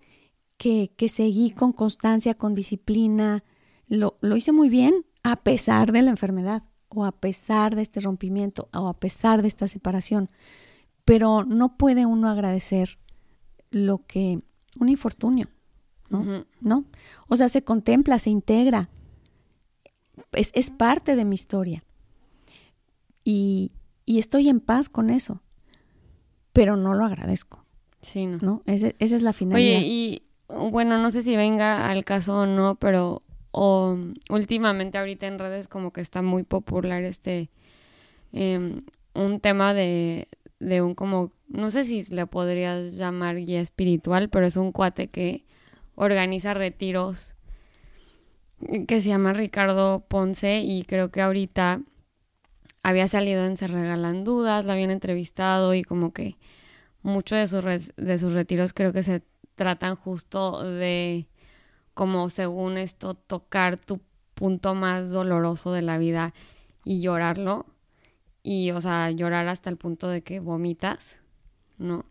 que, 0.57 0.93
que 0.97 1.09
seguí 1.09 1.51
con 1.51 1.73
constancia, 1.73 2.35
con 2.35 2.55
disciplina. 2.55 3.45
Lo, 3.89 4.17
lo 4.21 4.37
hice 4.37 4.53
muy 4.53 4.69
bien 4.69 5.05
a 5.23 5.37
pesar 5.37 5.93
de 5.93 6.03
la 6.03 6.11
enfermedad 6.11 6.63
o 6.89 7.05
a 7.05 7.13
pesar 7.13 7.75
de 7.77 7.83
este 7.83 8.01
rompimiento 8.01 8.69
o 8.73 8.89
a 8.89 8.99
pesar 8.99 9.43
de 9.43 9.49
esta 9.49 9.69
separación. 9.69 10.31
Pero 11.05 11.45
no 11.45 11.77
puede 11.77 12.07
uno 12.07 12.29
agradecer 12.29 12.99
lo 13.77 14.05
que, 14.07 14.41
un 14.79 14.89
infortunio, 14.89 15.49
¿no? 16.09 16.45
¿No? 16.61 16.85
O 17.29 17.37
sea, 17.37 17.49
se 17.49 17.63
contempla, 17.63 18.19
se 18.19 18.31
integra. 18.31 18.89
Es, 20.33 20.51
es 20.55 20.71
parte 20.71 21.17
de 21.17 21.25
mi 21.25 21.35
historia. 21.35 21.83
Y, 23.25 23.73
y 24.05 24.19
estoy 24.19 24.49
en 24.49 24.61
paz 24.61 24.89
con 24.89 25.11
eso, 25.11 25.43
pero 26.53 26.77
no 26.77 26.95
lo 26.95 27.05
agradezco. 27.05 27.65
Sí, 28.03 28.27
no. 28.27 28.39
¿no? 28.41 28.63
esa 28.67 28.93
es 28.99 29.23
la 29.23 29.33
finalidad. 29.33 29.79
Oye, 29.79 29.87
y 29.87 30.23
bueno, 30.49 30.99
no 30.99 31.11
sé 31.11 31.23
si 31.23 31.37
venga 31.37 31.91
al 31.91 32.05
caso 32.05 32.41
o 32.41 32.47
no, 32.47 32.77
pero 32.77 33.23
o, 33.51 33.97
últimamente 34.31 34.99
ahorita 34.99 35.27
en 35.27 35.39
redes 35.39 35.67
como 35.67 35.93
que 35.93 36.01
está 36.01 36.23
muy 36.23 36.45
popular 36.45 37.03
este, 37.03 37.51
em, 38.33 38.83
un 39.15 39.41
tema 39.41 39.75
de, 39.75 40.29
de 40.61 40.83
un 40.83 40.95
como, 40.95 41.33
no 41.49 41.71
sé 41.71 41.85
si 41.85 42.03
le 42.05 42.27
podrías 42.27 42.95
llamar 42.95 43.37
guía 43.37 43.61
espiritual, 43.61 44.29
pero 44.29 44.47
es 44.47 44.57
un 44.57 44.73
cuate 44.73 45.09
que 45.09 45.45
organiza 45.95 46.55
retiros 46.55 47.35
que 48.89 49.01
se 49.01 49.09
llama 49.09 49.33
Ricardo 49.33 50.01
Ponce 50.09 50.61
y 50.61 50.85
creo 50.85 51.11
que 51.11 51.21
ahorita 51.21 51.83
había 52.83 53.09
salido 53.09 53.45
en 53.45 53.57
Se 53.57 53.67
Regalan 53.67 54.25
Dudas, 54.25 54.65
la 54.65 54.75
habían 54.75 54.91
entrevistado 54.91 55.75
y 55.75 55.83
como 55.83 56.13
que 56.13 56.37
muchos 57.03 57.39
de 57.39 57.49
sus, 57.49 57.93
de 57.97 58.19
sus 58.19 58.33
retiros 58.33 58.73
creo 58.73 58.93
que 58.93 59.03
se 59.03 59.23
tratan 59.57 59.97
justo 59.97 60.63
de 60.63 61.27
como 61.95 62.29
según 62.31 62.77
esto 62.79 63.15
tocar 63.15 63.79
tu 63.79 64.01
punto 64.35 64.75
más 64.75 65.11
doloroso 65.11 65.73
de 65.73 65.83
la 65.83 65.99
vida 65.99 66.35
y 66.85 67.01
llorarlo 67.01 67.67
y 68.43 68.71
o 68.71 68.81
sea 68.81 69.11
llorar 69.11 69.49
hasta 69.49 69.71
el 69.71 69.77
punto 69.77 70.09
de 70.09 70.23
que 70.23 70.41
vomitas, 70.41 71.17
¿no? 71.79 72.07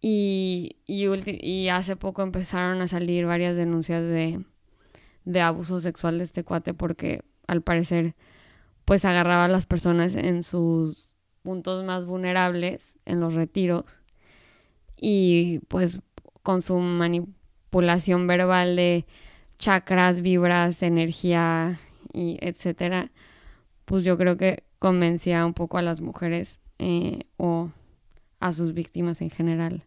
Y, 0.00 0.76
y, 0.86 1.68
hace 1.68 1.94
poco 1.94 2.22
empezaron 2.22 2.80
a 2.82 2.88
salir 2.88 3.24
varias 3.24 3.54
denuncias 3.54 4.02
de, 4.02 4.44
de 5.24 5.40
abuso 5.40 5.78
sexual 5.80 6.18
de 6.18 6.24
este 6.24 6.42
cuate 6.42 6.74
porque 6.74 7.22
al 7.46 7.62
parecer 7.62 8.16
pues 8.84 9.04
agarraba 9.04 9.44
a 9.44 9.48
las 9.48 9.64
personas 9.66 10.14
en 10.14 10.42
sus 10.42 11.16
puntos 11.42 11.84
más 11.84 12.06
vulnerables, 12.06 12.94
en 13.04 13.20
los 13.20 13.34
retiros, 13.34 14.00
y 14.96 15.60
pues 15.68 16.00
con 16.42 16.62
su 16.62 16.78
manipulación 16.78 18.26
verbal 18.26 18.76
de 18.76 19.06
chakras, 19.58 20.20
vibras, 20.20 20.82
energía 20.82 21.80
y 22.12 22.38
etcétera, 22.40 23.10
pues 23.84 24.04
yo 24.04 24.18
creo 24.18 24.36
que 24.36 24.64
convencía 24.78 25.46
un 25.46 25.54
poco 25.54 25.78
a 25.78 25.82
las 25.82 26.00
mujeres 26.00 26.60
eh, 26.78 27.26
o 27.36 27.70
a 28.48 28.52
sus 28.52 28.74
víctimas 28.74 29.20
en 29.20 29.30
general 29.30 29.84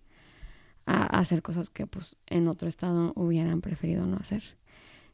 a, 0.86 1.06
hacer 1.06 1.42
cosas 1.42 1.70
que 1.70 1.88
pues 1.88 2.18
en 2.28 2.48
otro 2.48 2.68
estado 2.68 3.14
hubieran 3.16 3.62
preferido 3.62 4.06
no 4.06 4.18
hacer. 4.18 4.44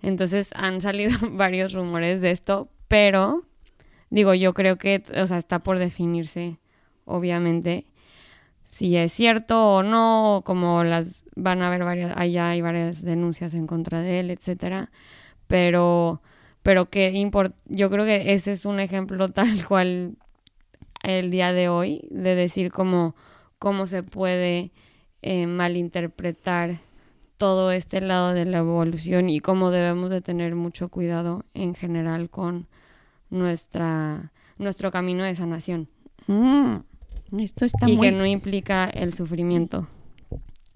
Entonces 0.02 0.50
han 0.56 0.82
salido 0.82 1.18
varios 1.32 1.74
rumores 1.74 2.22
de 2.22 2.32
esto, 2.32 2.70
pero 2.88 3.46
Digo, 4.12 4.34
yo 4.34 4.54
creo 4.54 4.78
que, 4.78 5.04
o 5.16 5.26
sea, 5.26 5.38
está 5.38 5.60
por 5.60 5.80
definirse, 5.80 6.60
obviamente, 7.06 7.86
si 8.66 8.98
es 8.98 9.14
cierto 9.14 9.76
o 9.76 9.84
no, 9.84 10.44
como 10.46 10.84
las 10.84 11.24
van 11.36 11.62
a 11.62 11.68
haber 11.68 11.86
varias, 11.86 12.14
allá 12.18 12.50
hay 12.50 12.62
varias 12.62 13.04
denuncias 13.04 13.54
en 13.54 13.68
contra 13.68 14.02
de 14.02 14.20
él, 14.20 14.30
etcétera. 14.32 14.92
Pero, 15.48 16.22
pero 16.62 16.90
que 16.90 17.12
import, 17.12 17.56
yo 17.66 17.90
creo 17.90 18.06
que 18.06 18.34
ese 18.34 18.52
es 18.54 18.66
un 18.66 18.82
ejemplo 18.82 19.30
tal 19.34 19.66
cual 19.66 20.18
el 21.04 21.32
día 21.32 21.54
de 21.54 21.70
hoy, 21.70 22.08
de 22.10 22.36
decir 22.36 22.72
cómo, 22.72 23.16
cómo 23.60 23.88
se 23.88 24.04
puede 24.04 24.72
eh, 25.22 25.48
malinterpretar 25.48 26.80
todo 27.38 27.72
este 27.72 28.02
lado 28.02 28.34
de 28.34 28.46
la 28.46 28.60
evolución 28.60 29.30
y 29.30 29.40
cómo 29.40 29.72
debemos 29.72 30.10
de 30.12 30.22
tener 30.22 30.56
mucho 30.56 30.90
cuidado 30.90 31.44
en 31.54 31.74
general 31.74 32.30
con 32.30 32.68
nuestra, 33.32 34.32
nuestro 34.58 34.92
camino 34.92 35.24
de 35.24 35.36
sanación. 35.36 35.88
Mm, 36.28 36.76
esto 37.40 37.66
está 37.66 37.90
y 37.90 38.00
que 38.00 38.12
no 38.12 38.26
implica 38.26 38.86
el 38.86 39.14
sufrimiento. 39.14 39.88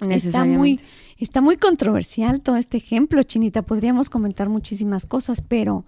Está 0.10 0.44
muy, 0.44 0.82
está 1.18 1.42
muy 1.42 1.58
controversial 1.58 2.42
todo 2.42 2.58
este 2.58 2.78
ejemplo, 2.78 3.24
Chinita. 3.24 3.62
Podríamos 3.62 4.10
comentar 4.10 4.50
muchísimas 4.50 5.06
cosas, 5.06 5.42
pero 5.42 5.86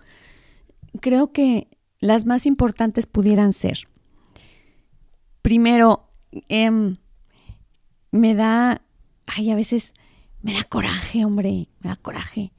creo 1.01 1.31
que 1.31 1.67
las 1.99 2.25
más 2.25 2.45
importantes 2.45 3.05
pudieran 3.05 3.51
ser. 3.51 3.79
Primero, 5.47 6.09
em, 6.49 6.97
me 8.11 8.35
da, 8.35 8.81
ay, 9.25 9.49
a 9.49 9.55
veces 9.55 9.93
me 10.41 10.51
da 10.51 10.65
coraje, 10.65 11.23
hombre, 11.23 11.69
me 11.79 11.89
da 11.89 11.95
coraje 11.95 12.51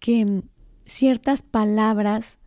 que 0.00 0.42
ciertas 0.84 1.42
palabras 1.42 2.40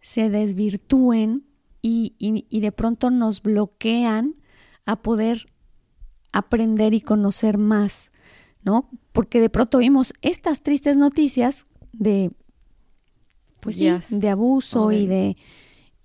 se 0.00 0.30
desvirtúen 0.30 1.44
y, 1.82 2.14
y, 2.18 2.60
de 2.60 2.72
pronto 2.72 3.10
nos 3.10 3.42
bloquean 3.42 4.34
a 4.86 5.02
poder 5.02 5.52
aprender 6.32 6.94
y 6.94 7.02
conocer 7.02 7.58
más, 7.58 8.10
¿no? 8.62 8.88
Porque 9.12 9.42
de 9.42 9.50
pronto 9.50 9.76
vimos 9.76 10.14
estas 10.22 10.62
tristes 10.62 10.96
noticias 10.96 11.66
de, 11.92 12.32
pues 13.60 13.76
sí, 13.76 13.90
de 14.08 14.28
abuso 14.30 14.90
y 14.90 15.06
de, 15.06 15.36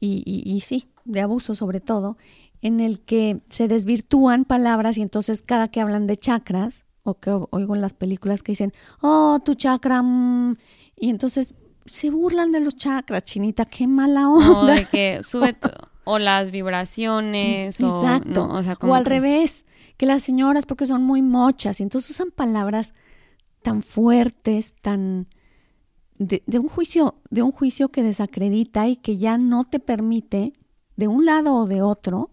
y, 0.01 0.23
y, 0.25 0.59
sí, 0.59 0.89
de 1.05 1.21
abuso 1.21 1.55
sobre 1.55 1.79
todo, 1.79 2.17
en 2.63 2.79
el 2.79 3.01
que 3.01 3.41
se 3.49 3.67
desvirtúan 3.67 4.45
palabras 4.45 4.97
y 4.97 5.01
entonces 5.01 5.43
cada 5.43 5.67
que 5.67 5.81
hablan 5.81 6.07
de 6.07 6.15
chakras, 6.15 6.85
o 7.03 7.19
que 7.19 7.29
oigo 7.51 7.75
en 7.75 7.81
las 7.81 7.93
películas 7.93 8.41
que 8.41 8.53
dicen, 8.53 8.73
oh, 9.01 9.41
tu 9.43 9.53
chakra, 9.53 10.01
mm", 10.01 10.55
y 10.95 11.09
entonces 11.09 11.53
se 11.85 12.09
burlan 12.09 12.51
de 12.51 12.61
los 12.61 12.77
chakras, 12.77 13.23
chinita, 13.25 13.65
qué 13.65 13.85
mala 13.85 14.29
onda. 14.29 14.59
O 14.59 14.65
de 14.65 14.85
que 14.85 15.21
sube 15.23 15.57
o 16.05 16.19
las 16.19 16.51
vibraciones. 16.51 17.79
Exacto. 17.79 18.45
O, 18.45 18.87
o 18.87 18.93
al 18.93 19.05
revés, 19.05 19.65
que 19.97 20.05
las 20.05 20.23
señoras 20.23 20.65
porque 20.65 20.85
son 20.85 21.03
muy 21.03 21.21
mochas 21.21 21.81
y 21.81 21.83
entonces 21.83 22.11
usan 22.11 22.31
palabras 22.31 22.93
tan 23.61 23.81
fuertes, 23.81 24.75
tan 24.81 25.27
de, 26.17 26.43
de, 26.45 26.59
un 26.59 26.69
juicio, 26.69 27.15
de 27.29 27.41
un 27.41 27.51
juicio 27.51 27.89
que 27.89 28.03
desacredita 28.03 28.87
y 28.87 28.95
que 28.95 29.17
ya 29.17 29.37
no 29.37 29.65
te 29.65 29.79
permite, 29.79 30.53
de 30.95 31.07
un 31.09 31.25
lado 31.25 31.55
o 31.55 31.65
de 31.65 31.81
otro, 31.81 32.29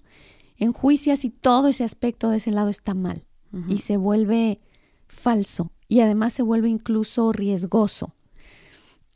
enjuicias 0.60 1.24
y 1.24 1.30
todo 1.30 1.68
ese 1.68 1.82
aspecto 1.82 2.30
de 2.30 2.36
ese 2.36 2.52
lado 2.52 2.68
está 2.68 2.94
mal 2.94 3.26
y 3.66 3.78
se 3.78 3.96
vuelve 3.96 4.60
falso 5.08 5.72
y 5.88 6.00
además 6.00 6.32
se 6.32 6.42
vuelve 6.42 6.68
incluso 6.68 7.32
riesgoso. 7.32 8.14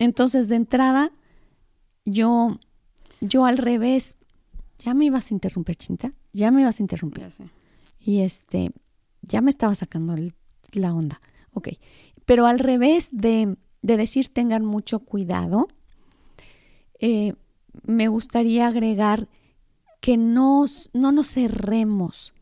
Entonces, 0.01 0.49
de 0.49 0.57
entrada, 0.57 1.13
yo, 2.05 2.59
yo 3.21 3.45
al 3.45 3.59
revés, 3.59 4.17
ya 4.81 4.93
me 4.93 5.05
ibas 5.05 5.31
a 5.31 5.35
interrumpir, 5.35 5.77
Chinta, 5.77 6.13
ya 6.33 6.51
me 6.51 6.63
ibas 6.63 6.81
a 6.81 6.83
interrumpir. 6.83 7.29
Y 8.01 8.23
este, 8.23 8.73
ya 9.23 9.41
me 9.41 9.51
estaba 9.51 9.77
sacando 9.77 10.17
la 10.73 10.93
onda. 10.93 11.21
Ok, 11.53 11.69
pero 12.25 12.47
al 12.47 12.59
revés 12.59 13.11
de, 13.13 13.57
de 13.83 13.97
decir 13.97 14.29
tengan 14.29 14.65
mucho 14.65 14.99
cuidado, 14.99 15.69
eh, 16.99 17.35
me 17.85 18.09
gustaría 18.09 18.67
agregar 18.67 19.29
que 20.05 20.19
no 20.19 20.67
nos 20.93 21.29
cerremos 21.29 22.35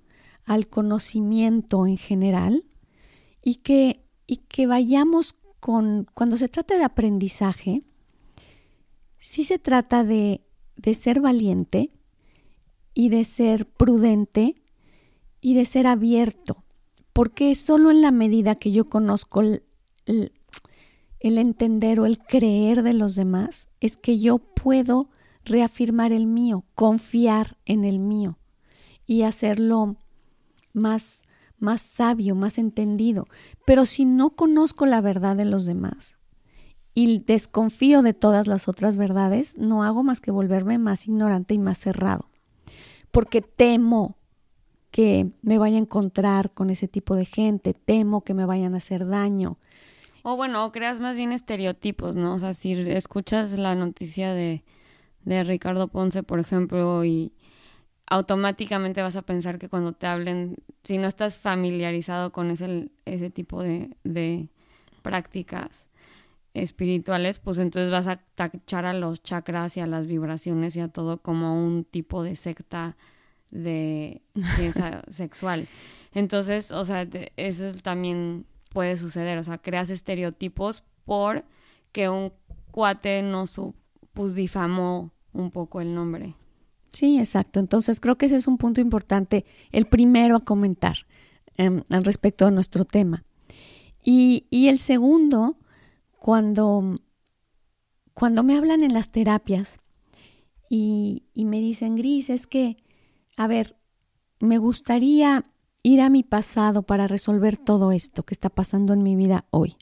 al 0.45 0.67
conocimiento 0.67 1.87
en 1.87 1.97
general 1.97 2.65
y 3.41 3.55
que, 3.55 4.05
y 4.27 4.39
que 4.39 4.67
vayamos 4.67 5.37
con, 5.61 6.09
cuando 6.13 6.37
se 6.37 6.49
trata 6.49 6.77
de 6.77 6.83
aprendizaje, 6.83 7.85
sí 9.21 9.45
se 9.45 9.61
trata 9.61 10.03
de, 10.03 10.41
de 10.75 10.95
ser 10.95 11.21
valiente 11.21 11.93
y 12.95 13.11
de 13.11 13.23
ser 13.23 13.65
prudente 13.65 14.61
y 15.41 15.55
de 15.55 15.65
ser 15.65 15.87
abierto, 15.87 16.65
porque 17.13 17.55
solo 17.55 17.93
en 17.93 18.03
la 18.03 18.11
medida 18.11 18.57
que 18.57 18.73
yo 18.73 18.87
conozco 18.87 19.41
el, 19.41 19.63
el 20.05 21.39
entender 21.39 22.01
o 22.01 22.07
el 22.07 22.19
creer 22.19 22.83
de 22.83 22.95
los 22.95 23.15
demás 23.15 23.69
es 23.79 23.97
que 23.97 24.19
yo 24.19 24.39
puedo 24.39 25.11
reafirmar 25.45 26.13
el 26.13 26.27
mío, 26.27 26.65
confiar 26.75 27.57
en 27.65 27.85
el 27.85 27.99
mío 27.99 28.39
y 29.07 29.23
hacerlo 29.23 29.97
más 30.73 31.23
más 31.63 31.81
sabio, 31.81 32.35
más 32.35 32.59
entendido. 32.59 33.27
Pero 33.65 33.87
si 33.87 34.05
no 34.05 34.31
conozco 34.31 34.85
la 34.85 35.01
verdad 35.01 35.37
de 35.37 35.45
los 35.47 35.65
demás 35.65 36.17
y 36.93 37.21
desconfío 37.21 38.03
de 38.03 38.13
todas 38.13 38.47
las 38.47 38.69
otras 38.69 38.97
verdades, 38.97 39.57
no 39.57 39.85
hago 39.85 40.03
más 40.03 40.21
que 40.21 40.31
volverme 40.31 40.77
más 40.77 41.07
ignorante 41.07 41.55
y 41.55 41.59
más 41.59 41.79
cerrado. 41.79 42.29
Porque 43.11 43.41
temo 43.41 44.17
que 44.91 45.31
me 45.41 45.57
vaya 45.57 45.77
a 45.77 45.81
encontrar 45.81 46.51
con 46.53 46.69
ese 46.69 46.89
tipo 46.89 47.17
de 47.17 47.25
gente, 47.25 47.73
temo 47.73 48.23
que 48.23 48.35
me 48.35 48.45
vayan 48.45 48.75
a 48.75 48.79
hacer 48.79 49.07
daño. 49.07 49.57
O 50.23 50.37
bueno, 50.37 50.71
creas 50.71 51.01
más 51.01 51.17
bien 51.17 51.33
estereotipos, 51.33 52.15
¿no? 52.15 52.35
O 52.35 52.39
sea, 52.39 52.53
si 52.53 52.73
escuchas 52.73 53.53
la 53.53 53.75
noticia 53.75 54.35
de, 54.35 54.63
de 55.25 55.45
Ricardo 55.45 55.89
Ponce, 55.89 56.23
por 56.23 56.41
ejemplo, 56.41 57.05
y, 57.05 57.33
automáticamente 58.13 59.01
vas 59.01 59.17
a 59.17 59.23
pensar 59.23 59.59
que 59.59 59.71
cuando 59.71 59.93
te 59.93 60.07
hablen, 60.07 60.57
si 60.85 60.99
no 60.99 61.09
estás 61.09 61.35
familiarizado 61.37 62.31
con 62.31 62.51
ese, 62.51 62.91
ese 63.07 63.31
tipo 63.31 63.63
de, 63.63 63.97
de 64.05 64.51
prácticas 65.01 65.87
espirituales, 66.53 67.39
pues 67.39 67.59
entonces 67.59 67.91
vas 67.91 68.07
a 68.07 68.17
tachar 68.35 68.85
a 68.85 68.93
los 68.93 69.23
chakras 69.23 69.79
y 69.79 69.81
a 69.81 69.87
las 69.87 70.07
vibraciones 70.07 70.77
y 70.77 70.81
a 70.81 70.89
todo 70.89 71.23
como 71.23 71.65
un 71.65 71.85
tipo 71.85 72.23
de 72.23 72.37
secta 72.37 72.99
de 73.51 74.21
ciencia 74.57 75.03
sexual. 75.09 75.67
Entonces, 76.13 76.71
o 76.71 76.85
sea, 76.85 77.09
eso 77.39 77.73
también 77.83 78.45
puede 78.75 78.99
suceder, 78.99 79.39
o 79.39 79.45
sea, 79.45 79.57
creas 79.57 79.89
estereotipos 79.89 80.83
por 81.07 81.45
que 81.93 82.11
un 82.11 82.33
cuate 82.71 83.23
no 83.23 83.47
su, 83.47 83.75
pues 84.13 84.35
difamó 84.35 85.13
un 85.33 85.51
poco 85.51 85.81
el 85.81 85.95
nombre. 85.95 86.35
Sí, 86.93 87.19
exacto. 87.19 87.61
Entonces 87.61 88.01
creo 88.01 88.17
que 88.17 88.27
ese 88.27 88.37
es 88.37 88.47
un 88.47 88.59
punto 88.59 88.81
importante, 88.81 89.45
el 89.71 89.87
primero 89.87 90.37
a 90.37 90.41
comentar 90.41 90.99
em, 91.57 91.83
al 91.91 92.05
respecto 92.05 92.45
de 92.45 92.53
nuestro 92.53 92.85
tema. 92.85 93.25
Y, 94.05 94.47
y 94.51 94.69
el 94.69 94.79
segundo, 94.79 95.57
cuando, 96.19 96.97
cuando 98.15 98.43
me 98.43 98.57
hablan 98.57 98.83
en 98.83 98.93
las 98.93 99.11
terapias 99.11 99.81
y, 100.69 101.25
y 101.33 101.45
me 101.45 101.61
dicen, 101.61 101.97
Gris, 101.97 102.31
es 102.31 102.47
que, 102.47 102.77
a 103.37 103.47
ver, 103.47 103.77
me 104.41 104.59
gustaría 104.59 105.47
ir 105.83 106.01
a 106.01 106.11
mi 106.11 106.23
pasado 106.23 106.83
para 106.83 107.07
resolver 107.07 107.59
todo 107.59 107.93
esto 107.93 108.23
que 108.25 108.35
está 108.35 108.51
pasando 108.51 108.93
en 108.93 109.03
mi 109.03 109.17
vida 109.17 109.47
hoy. 109.51 109.77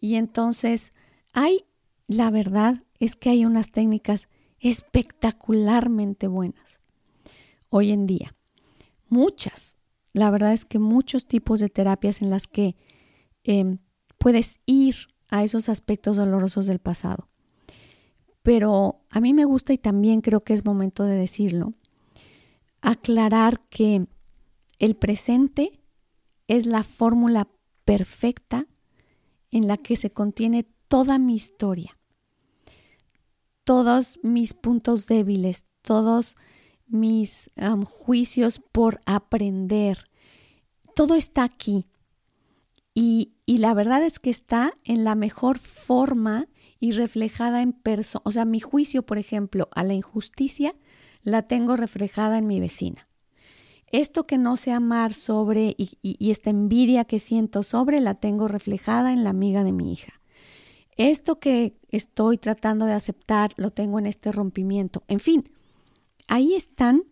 Y 0.00 0.16
entonces 0.16 0.92
hay, 1.32 1.64
la 2.06 2.30
verdad 2.30 2.82
es 2.98 3.16
que 3.16 3.30
hay 3.30 3.44
unas 3.44 3.70
técnicas 3.70 4.26
espectacularmente 4.60 6.26
buenas 6.26 6.80
hoy 7.68 7.90
en 7.90 8.06
día. 8.06 8.34
Muchas. 9.08 9.76
La 10.12 10.30
verdad 10.30 10.52
es 10.52 10.64
que 10.64 10.78
muchos 10.78 11.26
tipos 11.26 11.60
de 11.60 11.68
terapias 11.68 12.22
en 12.22 12.30
las 12.30 12.46
que 12.46 12.76
em, 13.42 13.78
puedes 14.18 14.60
ir 14.64 14.94
a 15.28 15.42
esos 15.42 15.68
aspectos 15.68 16.16
dolorosos 16.16 16.66
del 16.66 16.78
pasado. 16.78 17.28
Pero 18.42 19.00
a 19.10 19.20
mí 19.20 19.34
me 19.34 19.44
gusta 19.44 19.72
y 19.72 19.78
también 19.78 20.20
creo 20.20 20.44
que 20.44 20.52
es 20.52 20.64
momento 20.64 21.04
de 21.04 21.16
decirlo, 21.16 21.74
aclarar 22.80 23.60
que 23.70 24.06
el 24.78 24.94
presente 24.94 25.80
es 26.46 26.66
la 26.66 26.84
fórmula 26.84 27.48
perfecta 27.84 28.66
en 29.50 29.66
la 29.66 29.78
que 29.78 29.96
se 29.96 30.10
contiene 30.10 30.66
toda 30.88 31.18
mi 31.18 31.34
historia 31.34 31.96
todos 33.64 34.18
mis 34.22 34.52
puntos 34.52 35.06
débiles, 35.06 35.64
todos 35.82 36.36
mis 36.86 37.50
juicios 37.86 38.60
por 38.72 39.00
aprender. 39.06 39.98
Todo 40.94 41.14
está 41.14 41.42
aquí. 41.42 41.86
Y, 42.94 43.32
y, 43.44 43.58
la 43.58 43.74
verdad 43.74 44.04
es 44.04 44.20
que 44.20 44.30
está 44.30 44.74
en 44.84 45.02
la 45.02 45.16
mejor 45.16 45.58
forma 45.58 46.46
y 46.78 46.92
reflejada 46.92 47.62
en 47.62 47.72
persona. 47.72 48.22
O 48.24 48.30
sea, 48.30 48.44
mi 48.44 48.60
juicio, 48.60 49.02
por 49.04 49.18
ejemplo, 49.18 49.68
a 49.74 49.82
la 49.82 49.94
injusticia, 49.94 50.76
la 51.22 51.42
tengo 51.42 51.74
reflejada 51.74 52.38
en 52.38 52.46
mi 52.46 52.60
vecina. 52.60 53.08
Esto 53.90 54.28
que 54.28 54.38
no 54.38 54.56
sé 54.56 54.70
amar 54.70 55.12
sobre 55.14 55.74
y, 55.76 55.98
y 56.02 56.30
esta 56.30 56.50
envidia 56.50 57.04
que 57.04 57.18
siento 57.18 57.64
sobre, 57.64 58.00
la 58.00 58.14
tengo 58.14 58.46
reflejada 58.46 59.12
en 59.12 59.24
la 59.24 59.30
amiga 59.30 59.64
de 59.64 59.72
mi 59.72 59.92
hija 59.92 60.20
esto 60.96 61.38
que 61.38 61.76
estoy 61.88 62.38
tratando 62.38 62.86
de 62.86 62.92
aceptar 62.92 63.52
lo 63.56 63.70
tengo 63.70 63.98
en 63.98 64.06
este 64.06 64.32
rompimiento. 64.32 65.02
En 65.08 65.20
fin, 65.20 65.50
ahí 66.28 66.54
están 66.54 67.02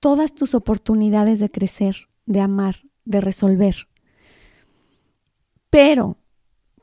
todas 0.00 0.34
tus 0.34 0.54
oportunidades 0.54 1.38
de 1.40 1.48
crecer, 1.48 2.08
de 2.26 2.40
amar, 2.40 2.76
de 3.04 3.20
resolver. 3.20 3.88
Pero 5.70 6.18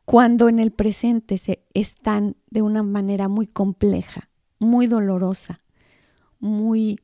cuando 0.05 0.49
en 0.49 0.59
el 0.59 0.71
presente 0.71 1.37
se 1.37 1.63
están 1.73 2.35
de 2.49 2.61
una 2.61 2.83
manera 2.83 3.27
muy 3.27 3.47
compleja, 3.47 4.29
muy 4.59 4.87
dolorosa, 4.87 5.61
muy 6.39 6.99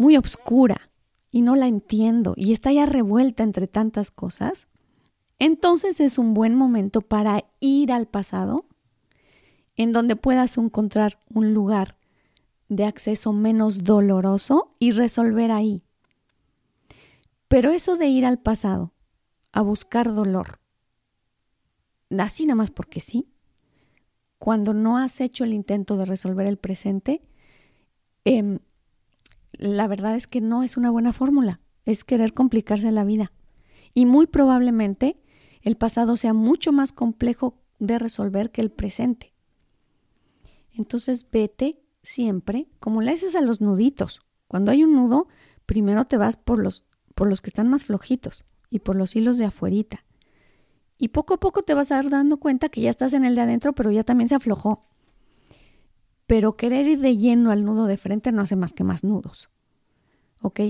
muy 0.00 0.16
oscura 0.16 0.90
y 1.30 1.42
no 1.42 1.56
la 1.56 1.66
entiendo 1.66 2.32
y 2.34 2.52
está 2.52 2.72
ya 2.72 2.86
revuelta 2.86 3.42
entre 3.42 3.68
tantas 3.68 4.10
cosas, 4.10 4.66
entonces 5.40 6.00
es 6.00 6.18
un 6.18 6.34
buen 6.34 6.54
momento 6.54 7.00
para 7.00 7.44
ir 7.60 7.92
al 7.92 8.06
pasado, 8.06 8.66
en 9.74 9.92
donde 9.92 10.14
puedas 10.14 10.58
encontrar 10.58 11.18
un 11.32 11.54
lugar 11.54 11.96
de 12.68 12.84
acceso 12.84 13.32
menos 13.32 13.82
doloroso 13.82 14.76
y 14.78 14.90
resolver 14.90 15.50
ahí. 15.50 15.82
Pero 17.48 17.70
eso 17.70 17.96
de 17.96 18.06
ir 18.06 18.26
al 18.26 18.38
pasado, 18.38 18.92
a 19.50 19.62
buscar 19.62 20.14
dolor, 20.14 20.60
así 22.18 22.44
nada 22.44 22.56
más 22.56 22.70
porque 22.70 23.00
sí, 23.00 23.26
cuando 24.38 24.74
no 24.74 24.98
has 24.98 25.22
hecho 25.22 25.44
el 25.44 25.54
intento 25.54 25.96
de 25.96 26.04
resolver 26.04 26.46
el 26.46 26.58
presente, 26.58 27.22
em, 28.24 28.58
la 29.52 29.88
verdad 29.88 30.14
es 30.14 30.26
que 30.26 30.42
no 30.42 30.62
es 30.62 30.76
una 30.76 30.90
buena 30.90 31.14
fórmula, 31.14 31.60
es 31.86 32.04
querer 32.04 32.34
complicarse 32.34 32.92
la 32.92 33.04
vida. 33.04 33.32
Y 33.94 34.06
muy 34.06 34.26
probablemente 34.26 35.20
el 35.62 35.76
pasado 35.76 36.16
sea 36.16 36.32
mucho 36.32 36.72
más 36.72 36.92
complejo 36.92 37.58
de 37.78 37.98
resolver 37.98 38.50
que 38.50 38.60
el 38.60 38.70
presente. 38.70 39.32
Entonces 40.72 41.26
vete 41.30 41.82
siempre, 42.02 42.68
como 42.78 43.02
le 43.02 43.12
haces 43.12 43.36
a 43.36 43.40
los 43.40 43.60
nuditos. 43.60 44.22
Cuando 44.48 44.70
hay 44.70 44.84
un 44.84 44.94
nudo, 44.94 45.28
primero 45.66 46.04
te 46.06 46.16
vas 46.16 46.36
por 46.36 46.58
los, 46.58 46.84
por 47.14 47.28
los 47.28 47.40
que 47.40 47.50
están 47.50 47.68
más 47.68 47.84
flojitos 47.84 48.44
y 48.70 48.80
por 48.80 48.96
los 48.96 49.14
hilos 49.16 49.38
de 49.38 49.46
afuerita. 49.46 50.04
Y 50.98 51.08
poco 51.08 51.34
a 51.34 51.40
poco 51.40 51.62
te 51.62 51.74
vas 51.74 51.90
a 51.90 51.96
dar 51.96 52.10
dando 52.10 52.38
cuenta 52.38 52.68
que 52.68 52.82
ya 52.82 52.90
estás 52.90 53.12
en 53.14 53.24
el 53.24 53.34
de 53.34 53.40
adentro, 53.42 53.72
pero 53.72 53.90
ya 53.90 54.04
también 54.04 54.28
se 54.28 54.34
aflojó. 54.34 54.82
Pero 56.26 56.56
querer 56.56 56.86
ir 56.86 57.00
de 57.00 57.16
lleno 57.16 57.50
al 57.50 57.64
nudo 57.64 57.86
de 57.86 57.96
frente 57.96 58.32
no 58.32 58.42
hace 58.42 58.54
más 58.54 58.72
que 58.72 58.84
más 58.84 59.02
nudos. 59.02 59.48
¿Ok? 60.42 60.60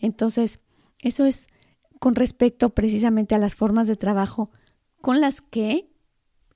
Entonces, 0.00 0.60
eso 1.00 1.24
es 1.24 1.48
con 1.98 2.14
respecto 2.14 2.70
precisamente 2.70 3.34
a 3.34 3.38
las 3.38 3.56
formas 3.56 3.86
de 3.86 3.96
trabajo 3.96 4.50
con 5.00 5.20
las 5.20 5.40
que 5.40 5.90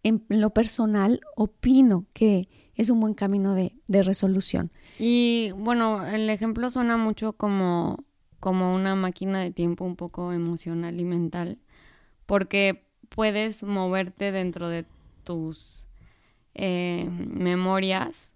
en 0.02 0.24
lo 0.28 0.50
personal 0.50 1.20
opino 1.36 2.06
que 2.12 2.48
es 2.74 2.90
un 2.90 3.00
buen 3.00 3.14
camino 3.14 3.54
de, 3.54 3.74
de 3.86 4.02
resolución. 4.02 4.72
Y 4.98 5.50
bueno, 5.56 6.06
el 6.06 6.28
ejemplo 6.30 6.70
suena 6.70 6.96
mucho 6.96 7.34
como, 7.34 8.04
como 8.40 8.74
una 8.74 8.94
máquina 8.94 9.40
de 9.40 9.50
tiempo 9.50 9.84
un 9.84 9.96
poco 9.96 10.32
emocional 10.32 10.98
y 10.98 11.04
mental, 11.04 11.58
porque 12.26 12.86
puedes 13.08 13.62
moverte 13.62 14.32
dentro 14.32 14.68
de 14.68 14.86
tus 15.24 15.84
eh, 16.54 17.08
memorias 17.10 18.34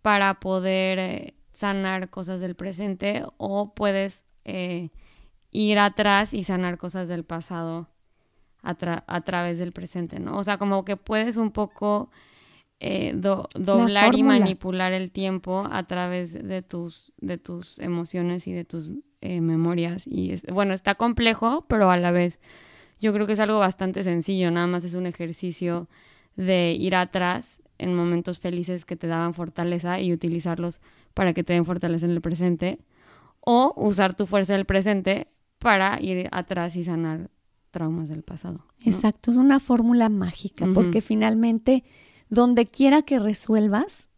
para 0.00 0.40
poder 0.40 0.98
eh, 0.98 1.34
sanar 1.52 2.10
cosas 2.10 2.40
del 2.40 2.54
presente 2.54 3.24
o 3.36 3.74
puedes 3.74 4.24
eh, 4.44 4.90
ir 5.52 5.78
atrás 5.78 6.34
y 6.34 6.42
sanar 6.42 6.78
cosas 6.78 7.06
del 7.06 7.24
pasado 7.24 7.88
a, 8.62 8.74
a, 9.06 9.20
través 9.20 9.58
del 9.58 9.72
presente, 9.72 10.18
¿no? 10.18 10.36
O 10.38 10.44
sea, 10.44 10.58
como 10.58 10.84
que 10.84 10.96
puedes 10.96 11.36
un 11.36 11.52
poco 11.52 12.10
doblar 13.54 14.14
y 14.16 14.24
manipular 14.24 14.92
el 14.92 15.12
tiempo 15.12 15.68
a 15.70 15.84
través 15.84 16.32
de 16.32 16.62
tus, 16.62 17.12
de 17.18 17.38
tus 17.38 17.78
emociones 17.78 18.48
y 18.48 18.52
de 18.52 18.64
tus 18.64 18.90
memorias. 19.20 20.04
Y 20.06 20.34
bueno, 20.50 20.74
está 20.74 20.96
complejo, 20.96 21.64
pero 21.68 21.90
a 21.90 21.96
la 21.96 22.10
vez 22.10 22.40
yo 23.00 23.12
creo 23.12 23.26
que 23.26 23.34
es 23.34 23.40
algo 23.40 23.58
bastante 23.58 24.02
sencillo, 24.02 24.50
nada 24.50 24.66
más 24.66 24.84
es 24.84 24.94
un 24.94 25.06
ejercicio 25.06 25.88
de 26.34 26.72
ir 26.72 26.96
atrás 26.96 27.60
en 27.78 27.94
momentos 27.94 28.40
felices 28.40 28.84
que 28.84 28.96
te 28.96 29.06
daban 29.06 29.34
fortaleza 29.34 30.00
y 30.00 30.12
utilizarlos 30.12 30.80
para 31.14 31.34
que 31.34 31.44
te 31.44 31.52
den 31.52 31.64
fortaleza 31.64 32.06
en 32.06 32.12
el 32.12 32.20
presente 32.20 32.78
o 33.40 33.74
usar 33.76 34.14
tu 34.14 34.26
fuerza 34.26 34.54
del 34.54 34.66
presente 34.66 35.28
para 35.62 36.00
ir 36.02 36.28
atrás 36.32 36.76
y 36.76 36.84
sanar 36.84 37.30
traumas 37.70 38.08
del 38.08 38.22
pasado. 38.22 38.66
Exacto, 38.80 39.30
es 39.30 39.36
una 39.36 39.60
fórmula 39.60 40.08
mágica 40.08 40.66
porque 40.74 41.00
finalmente 41.00 41.84
donde 42.28 42.66
quiera 42.66 43.02
que 43.02 43.18
resuelvas, 43.18 44.08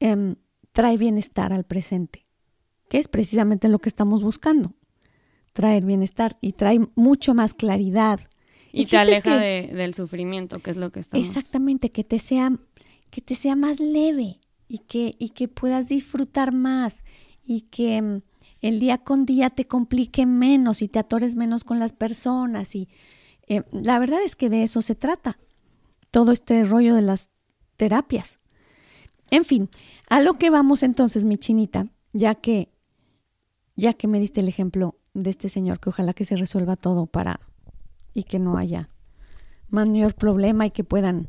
em, 0.00 0.36
trae 0.72 0.96
bienestar 0.96 1.52
al 1.52 1.64
presente, 1.64 2.26
que 2.88 2.98
es 2.98 3.08
precisamente 3.08 3.68
lo 3.68 3.78
que 3.78 3.88
estamos 3.88 4.22
buscando 4.22 4.74
traer 5.58 5.84
bienestar 5.84 6.38
y 6.40 6.52
trae 6.52 6.78
mucho 6.94 7.34
más 7.34 7.52
claridad. 7.52 8.20
Y 8.70 8.86
te 8.86 8.96
aleja 8.96 9.36
del 9.38 9.92
sufrimiento, 9.92 10.60
que 10.60 10.70
es 10.70 10.76
lo 10.76 10.92
que 10.92 11.00
estamos... 11.00 11.26
Exactamente, 11.26 11.90
que 11.90 12.04
te 12.04 12.20
sea, 12.20 12.52
que 13.10 13.20
te 13.20 13.34
sea 13.34 13.56
más 13.56 13.80
leve 13.80 14.38
y 14.68 14.78
que, 14.78 15.16
y 15.18 15.30
que 15.30 15.48
puedas 15.48 15.88
disfrutar 15.88 16.52
más 16.54 17.02
y 17.44 17.62
que 17.62 18.00
mm, 18.00 18.22
el 18.60 18.80
día 18.80 18.98
con 18.98 19.24
día 19.24 19.50
te 19.50 19.66
complique 19.66 20.26
menos 20.26 20.82
y 20.82 20.88
te 20.88 20.98
atores 20.98 21.36
menos 21.36 21.64
con 21.64 21.78
las 21.78 21.92
personas. 21.92 22.74
Y 22.74 22.88
eh, 23.46 23.62
la 23.72 23.98
verdad 23.98 24.20
es 24.24 24.36
que 24.36 24.48
de 24.48 24.62
eso 24.62 24.82
se 24.82 24.94
trata, 24.94 25.38
todo 26.10 26.32
este 26.32 26.64
rollo 26.64 26.94
de 26.94 27.02
las 27.02 27.30
terapias. 27.76 28.38
En 29.30 29.44
fin, 29.44 29.68
a 30.08 30.20
lo 30.20 30.34
que 30.34 30.50
vamos 30.50 30.82
entonces, 30.82 31.24
mi 31.24 31.36
chinita, 31.36 31.86
ya 32.12 32.34
que, 32.34 32.70
ya 33.76 33.94
que 33.94 34.08
me 34.08 34.20
diste 34.20 34.40
el 34.40 34.48
ejemplo 34.48 34.96
de 35.14 35.30
este 35.30 35.48
señor, 35.48 35.80
que 35.80 35.90
ojalá 35.90 36.14
que 36.14 36.24
se 36.24 36.36
resuelva 36.36 36.76
todo 36.76 37.06
para 37.06 37.40
y 38.14 38.24
que 38.24 38.38
no 38.38 38.56
haya 38.56 38.88
mayor 39.68 40.14
problema 40.14 40.66
y 40.66 40.70
que 40.70 40.84
puedan 40.84 41.28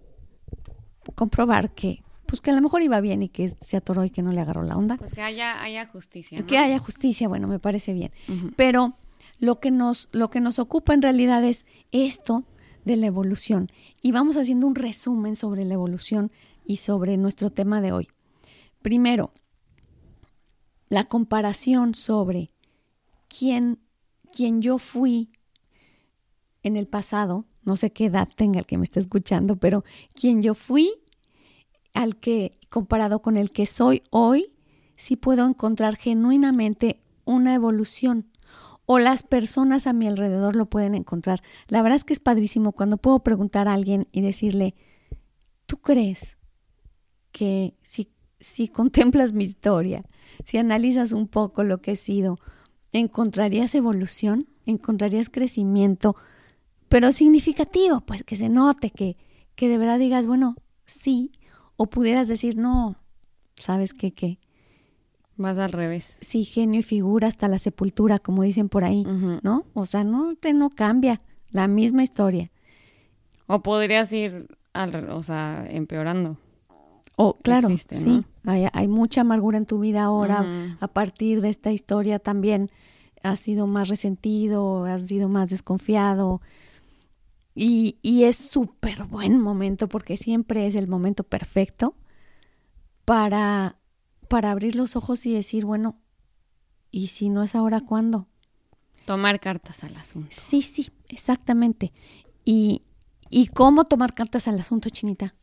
comprobar 1.16 1.74
que 1.74 2.04
pues 2.30 2.42
que 2.42 2.52
a 2.52 2.54
lo 2.54 2.62
mejor 2.62 2.84
iba 2.84 3.02
bien 3.02 3.24
y 3.24 3.30
que 3.30 3.50
se 3.50 3.76
atoró 3.76 4.06
y 4.06 4.12
que 4.12 4.22
no 4.22 4.32
le 4.32 4.40
agarró 4.40 4.62
la 4.62 4.78
onda. 4.78 4.98
Pues 4.98 5.14
que 5.14 5.22
haya, 5.22 5.64
haya 5.64 5.88
justicia. 5.88 6.46
Que 6.46 6.60
haya 6.60 6.78
justicia, 6.78 7.28
bueno, 7.28 7.48
me 7.48 7.58
parece 7.58 7.92
bien. 7.92 8.12
Pero 8.56 8.94
lo 9.40 9.60
que, 9.60 9.72
nos, 9.72 10.10
lo 10.12 10.30
que 10.30 10.40
nos 10.40 10.60
ocupa 10.60 10.94
en 10.94 11.02
realidad 11.02 11.44
es 11.44 11.66
esto 11.92 12.44
de 12.86 12.98
la 12.98 13.08
evolución. 13.08 13.70
Y 14.04 14.12
vamos 14.12 14.38
haciendo 14.38 14.68
un 14.68 14.76
resumen 14.76 15.36
sobre 15.36 15.66
la 15.66 15.74
evolución 15.74 16.32
y 16.64 16.78
sobre 16.78 17.18
nuestro 17.18 17.50
tema 17.50 17.82
de 17.82 17.94
hoy. 17.94 18.10
Primero, 18.84 19.34
la 20.88 21.06
comparación 21.06 21.96
sobre 21.96 22.52
quién, 23.28 23.80
quién 24.32 24.62
yo 24.62 24.78
fui 24.78 25.32
en 26.62 26.78
el 26.78 26.88
pasado, 26.88 27.46
no 27.64 27.76
sé 27.76 27.92
qué 27.92 28.06
edad 28.06 28.30
tenga 28.36 28.60
el 28.60 28.68
que 28.68 28.78
me 28.78 28.84
esté 28.84 29.00
escuchando, 29.00 29.56
pero 29.56 29.84
quién 30.14 30.44
yo 30.44 30.54
fui 30.54 30.94
al 32.00 32.16
que 32.16 32.58
comparado 32.70 33.22
con 33.22 33.36
el 33.36 33.52
que 33.52 33.66
soy 33.66 34.04
hoy, 34.10 34.54
sí 34.96 35.18
puedo 35.18 35.46
encontrar 35.46 35.98
genuinamente 35.98 37.02
una 37.26 37.54
evolución 37.54 38.32
o 38.86 39.00
las 39.00 39.22
personas 39.22 39.86
a 39.86 39.92
mi 39.92 40.08
alrededor 40.08 40.56
lo 40.56 40.68
pueden 40.68 40.96
encontrar. 40.96 41.44
La 41.68 41.82
verdad 41.82 41.98
es 41.98 42.06
que 42.06 42.14
es 42.14 42.22
padrísimo 42.22 42.72
cuando 42.72 42.96
puedo 42.96 43.20
preguntar 43.20 43.68
a 43.68 43.74
alguien 43.74 44.08
y 44.14 44.22
decirle, 44.22 44.76
¿tú 45.66 45.78
crees 45.82 46.38
que 47.34 47.76
si, 47.82 48.14
si 48.40 48.70
contemplas 48.70 49.34
mi 49.34 49.44
historia, 49.44 50.06
si 50.46 50.58
analizas 50.58 51.12
un 51.12 51.28
poco 51.28 51.66
lo 51.66 51.82
que 51.82 51.92
he 51.92 51.96
sido, 51.98 52.40
encontrarías 52.94 53.76
evolución, 53.76 54.48
encontrarías 54.66 55.30
crecimiento, 55.30 56.16
pero 56.88 57.12
significativo, 57.12 58.00
pues 58.02 58.24
que 58.24 58.38
se 58.38 58.48
note, 58.48 58.90
que, 58.90 59.18
que 59.56 59.68
de 59.68 59.78
verdad 59.78 60.00
digas, 60.00 60.28
bueno, 60.28 60.56
sí, 60.86 61.34
o 61.82 61.86
pudieras 61.86 62.28
decir, 62.28 62.58
no, 62.58 62.98
¿sabes 63.56 63.94
qué? 63.94 64.12
qué? 64.12 64.38
Más 65.38 65.58
al 65.58 65.72
revés. 65.72 66.18
Sí, 66.20 66.44
genio 66.44 66.82
y 66.82 66.84
figura 66.84 67.30
hasta 67.30 67.48
la 67.48 67.58
sepultura, 67.58 68.20
como 68.20 68.44
dicen 68.44 68.68
por 68.68 68.84
ahí, 68.84 69.06
¿no? 69.44 69.64
O 69.74 69.86
sea, 69.86 70.04
no, 70.04 70.36
te, 70.36 70.52
no 70.52 70.72
cambia, 70.72 71.22
la 71.52 71.70
misma 71.70 72.04
historia. 72.04 72.52
O 73.48 73.62
podrías 73.62 74.12
ir, 74.12 74.50
al, 74.74 75.10
o 75.10 75.24
sea, 75.24 75.66
empeorando. 75.70 76.36
Oh, 77.16 77.38
claro, 77.42 77.70
sí. 77.92 78.26
Hay, 78.44 78.88
mucha 78.90 79.22
amargura 79.22 79.58
en 79.58 79.66
tu 79.66 79.80
vida 79.80 80.04
ahora. 80.04 80.76
A 80.82 80.88
partir 80.90 81.40
de 81.40 81.48
esta 81.48 81.72
historia 81.72 82.20
también 82.20 82.70
has 83.24 83.40
sido 83.40 83.68
más 83.68 83.88
resentido, 83.88 84.84
has 84.84 85.08
sido 85.08 85.30
más 85.30 85.50
desconfiado. 85.50 86.42
Y, 87.62 87.98
y 88.02 88.24
es 88.24 88.38
súper 88.38 89.04
buen 89.04 89.38
momento 89.38 89.90
porque 89.90 90.16
siempre 90.16 90.66
es 90.66 90.76
el 90.76 90.88
momento 90.88 91.26
perfecto 91.26 91.94
para, 93.04 93.76
para 94.30 94.52
abrir 94.52 94.78
los 94.78 94.96
ojos 94.96 95.26
y 95.26 95.34
decir, 95.34 95.66
bueno, 95.66 96.00
¿y 96.90 97.08
si 97.08 97.28
no 97.28 97.44
es 97.44 97.56
ahora 97.56 97.82
cuándo? 97.82 98.28
Tomar 99.04 99.42
cartas 99.42 99.84
al 99.84 99.98
asunto. 99.98 100.30
Sí, 100.30 100.62
sí, 100.62 100.90
exactamente. 101.10 101.92
¿Y, 102.46 102.84
y 103.30 103.48
cómo 103.48 103.84
tomar 103.84 104.14
cartas 104.14 104.48
al 104.48 104.58
asunto, 104.58 104.90
Chinita? 104.90 105.36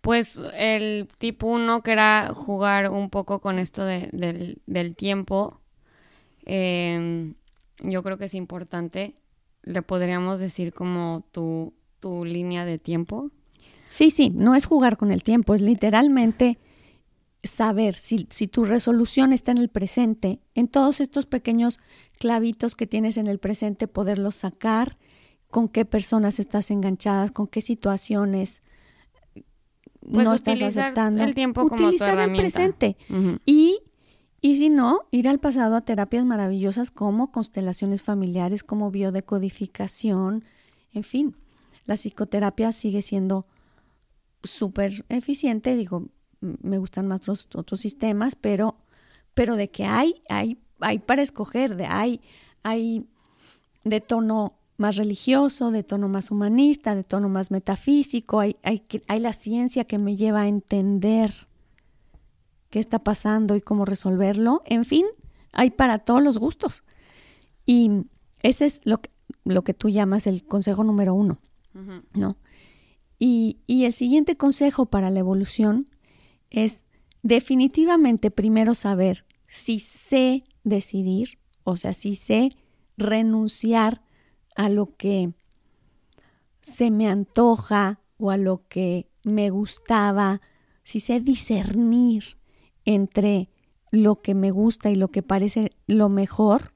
pues 0.00 0.40
el 0.54 1.08
tipo 1.18 1.48
uno 1.48 1.82
que 1.82 1.90
era 1.90 2.32
jugar 2.32 2.90
un 2.90 3.10
poco 3.10 3.40
con 3.40 3.58
esto 3.58 3.84
del, 3.84 4.62
del, 4.64 4.94
tiempo, 4.94 5.60
em, 6.46 7.34
yo 7.80 8.04
creo 8.04 8.18
que 8.18 8.26
es 8.26 8.34
importante. 8.34 9.16
Le 9.68 9.82
podríamos 9.82 10.40
decir 10.40 10.72
como 10.72 11.24
tu, 11.30 11.74
tu 12.00 12.24
línea 12.24 12.64
de 12.64 12.78
tiempo. 12.78 13.30
Sí, 13.88 14.10
sí, 14.10 14.30
no 14.30 14.54
es 14.54 14.64
jugar 14.64 14.96
con 14.96 15.10
el 15.10 15.22
tiempo, 15.22 15.54
es 15.54 15.60
literalmente 15.60 16.58
saber 17.42 17.94
si, 17.94 18.26
si, 18.30 18.48
tu 18.48 18.64
resolución 18.64 19.32
está 19.32 19.52
en 19.52 19.58
el 19.58 19.68
presente, 19.68 20.40
en 20.54 20.68
todos 20.68 21.00
estos 21.00 21.26
pequeños 21.26 21.78
clavitos 22.18 22.74
que 22.74 22.86
tienes 22.86 23.16
en 23.16 23.26
el 23.26 23.38
presente, 23.38 23.88
poderlos 23.88 24.34
sacar, 24.34 24.96
con 25.50 25.68
qué 25.68 25.84
personas 25.84 26.38
estás 26.38 26.70
enganchadas, 26.70 27.30
con 27.30 27.46
qué 27.46 27.60
situaciones, 27.60 28.62
pues 30.00 30.24
no 30.24 30.34
estás 30.34 30.60
aceptando. 30.62 31.22
El 31.22 31.34
tiempo 31.34 31.62
utilizar 31.62 32.18
el 32.18 32.36
presente. 32.36 32.96
Y 33.44 33.80
y 34.40 34.56
si 34.56 34.70
no, 34.70 35.00
ir 35.10 35.28
al 35.28 35.40
pasado 35.40 35.74
a 35.74 35.80
terapias 35.80 36.24
maravillosas 36.24 36.90
como 36.90 37.32
constelaciones 37.32 38.02
familiares, 38.02 38.62
como 38.62 38.90
biodecodificación, 38.90 40.44
en 40.92 41.04
fin, 41.04 41.36
la 41.86 41.96
psicoterapia 41.96 42.70
sigue 42.70 43.02
siendo 43.02 43.46
súper 44.44 45.04
eficiente, 45.08 45.74
digo, 45.74 46.08
me 46.40 46.78
gustan 46.78 47.08
más 47.08 47.26
los 47.26 47.48
otros 47.54 47.80
sistemas, 47.80 48.36
pero, 48.36 48.76
pero 49.34 49.56
de 49.56 49.70
que 49.70 49.84
hay, 49.84 50.22
hay, 50.28 50.58
hay 50.80 51.00
para 51.00 51.22
escoger, 51.22 51.76
de 51.76 51.86
hay, 51.86 52.20
hay 52.62 53.06
de 53.82 54.00
tono 54.00 54.54
más 54.76 54.96
religioso, 54.96 55.72
de 55.72 55.82
tono 55.82 56.08
más 56.08 56.30
humanista, 56.30 56.94
de 56.94 57.02
tono 57.02 57.28
más 57.28 57.50
metafísico, 57.50 58.38
hay, 58.38 58.56
hay, 58.62 58.84
hay 59.08 59.18
la 59.18 59.32
ciencia 59.32 59.84
que 59.84 59.98
me 59.98 60.14
lleva 60.14 60.42
a 60.42 60.48
entender 60.48 61.47
qué 62.70 62.78
está 62.78 62.98
pasando 62.98 63.56
y 63.56 63.60
cómo 63.60 63.84
resolverlo, 63.84 64.62
en 64.66 64.84
fin, 64.84 65.06
hay 65.52 65.70
para 65.70 66.00
todos 66.00 66.22
los 66.22 66.38
gustos. 66.38 66.84
Y 67.66 67.90
ese 68.42 68.66
es 68.66 68.80
lo 68.84 69.00
que, 69.00 69.10
lo 69.44 69.62
que 69.62 69.74
tú 69.74 69.88
llamas 69.88 70.26
el 70.26 70.44
consejo 70.44 70.84
número 70.84 71.14
uno, 71.14 71.38
¿no? 72.14 72.36
Y, 73.18 73.58
y 73.66 73.84
el 73.84 73.92
siguiente 73.92 74.36
consejo 74.36 74.86
para 74.86 75.10
la 75.10 75.20
evolución 75.20 75.88
es 76.50 76.84
definitivamente 77.22 78.30
primero 78.30 78.74
saber 78.74 79.24
si 79.48 79.80
sé 79.80 80.44
decidir, 80.64 81.38
o 81.64 81.76
sea, 81.76 81.92
si 81.92 82.14
sé 82.14 82.56
renunciar 82.96 84.02
a 84.54 84.68
lo 84.68 84.96
que 84.96 85.32
se 86.60 86.90
me 86.90 87.08
antoja 87.08 88.00
o 88.18 88.30
a 88.30 88.36
lo 88.36 88.66
que 88.68 89.08
me 89.24 89.50
gustaba, 89.50 90.40
si 90.82 91.00
sé 91.00 91.20
discernir 91.20 92.37
entre 92.84 93.50
lo 93.90 94.20
que 94.20 94.34
me 94.34 94.50
gusta 94.50 94.90
y 94.90 94.94
lo 94.94 95.08
que 95.08 95.22
parece 95.22 95.72
lo 95.86 96.08
mejor 96.08 96.74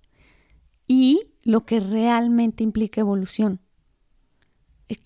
y 0.86 1.20
lo 1.42 1.64
que 1.64 1.80
realmente 1.80 2.64
implica 2.64 3.00
evolución. 3.00 3.61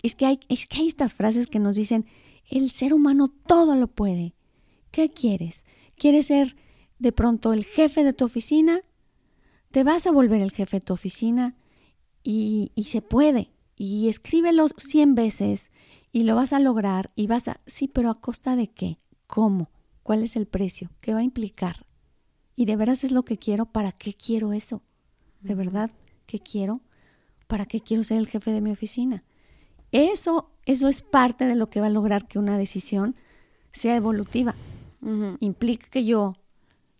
Es, 0.03 0.15
que 0.15 0.25
hay, 0.25 0.39
es 0.49 0.67
que 0.67 0.81
hay 0.81 0.87
estas 0.87 1.13
frases 1.13 1.47
que 1.47 1.59
nos 1.59 1.75
dicen, 1.75 2.05
el 2.49 2.71
ser 2.71 2.93
humano 2.93 3.29
todo 3.29 3.75
lo 3.75 3.87
puede. 3.87 4.33
¿Qué 4.91 5.09
quieres? 5.09 5.65
¿Quieres 5.95 6.27
ser 6.27 6.55
de 6.99 7.11
pronto 7.11 7.53
el 7.53 7.65
jefe 7.65 8.03
de 8.03 8.13
tu 8.13 8.25
oficina? 8.25 8.81
Te 9.71 9.83
vas 9.83 10.05
a 10.07 10.11
volver 10.11 10.41
el 10.41 10.51
jefe 10.51 10.77
de 10.77 10.85
tu 10.85 10.93
oficina 10.93 11.55
y, 12.23 12.71
y 12.75 12.85
se 12.85 13.01
puede. 13.01 13.51
Y 13.75 14.09
escríbelo 14.09 14.67
100 14.69 15.15
veces 15.15 15.71
y 16.11 16.23
lo 16.23 16.35
vas 16.35 16.51
a 16.51 16.59
lograr 16.59 17.11
y 17.15 17.27
vas 17.27 17.47
a... 17.47 17.59
Sí, 17.65 17.87
pero 17.87 18.09
a 18.09 18.19
costa 18.19 18.55
de 18.55 18.67
qué? 18.67 18.97
¿Cómo? 19.27 19.69
¿Cuál 20.07 20.23
es 20.23 20.37
el 20.37 20.45
precio? 20.45 20.89
¿Qué 21.01 21.13
va 21.13 21.19
a 21.19 21.23
implicar? 21.23 21.85
Y 22.55 22.63
de 22.63 22.77
veras 22.77 23.03
es 23.03 23.11
lo 23.11 23.23
que 23.23 23.37
quiero. 23.37 23.65
¿Para 23.65 23.91
qué 23.91 24.13
quiero 24.13 24.53
eso? 24.53 24.81
¿De 25.41 25.53
verdad 25.53 25.91
qué 26.25 26.39
quiero? 26.39 26.79
¿Para 27.45 27.65
qué 27.65 27.81
quiero 27.81 28.05
ser 28.05 28.19
el 28.19 28.29
jefe 28.29 28.53
de 28.53 28.61
mi 28.61 28.71
oficina? 28.71 29.25
Eso, 29.91 30.49
eso 30.63 30.87
es 30.87 31.01
parte 31.01 31.43
de 31.43 31.55
lo 31.55 31.69
que 31.69 31.81
va 31.81 31.87
a 31.87 31.89
lograr 31.89 32.25
que 32.25 32.39
una 32.39 32.57
decisión 32.57 33.17
sea 33.73 33.97
evolutiva. 33.97 34.55
Implica 35.41 35.89
que 35.89 36.05
yo, 36.05 36.37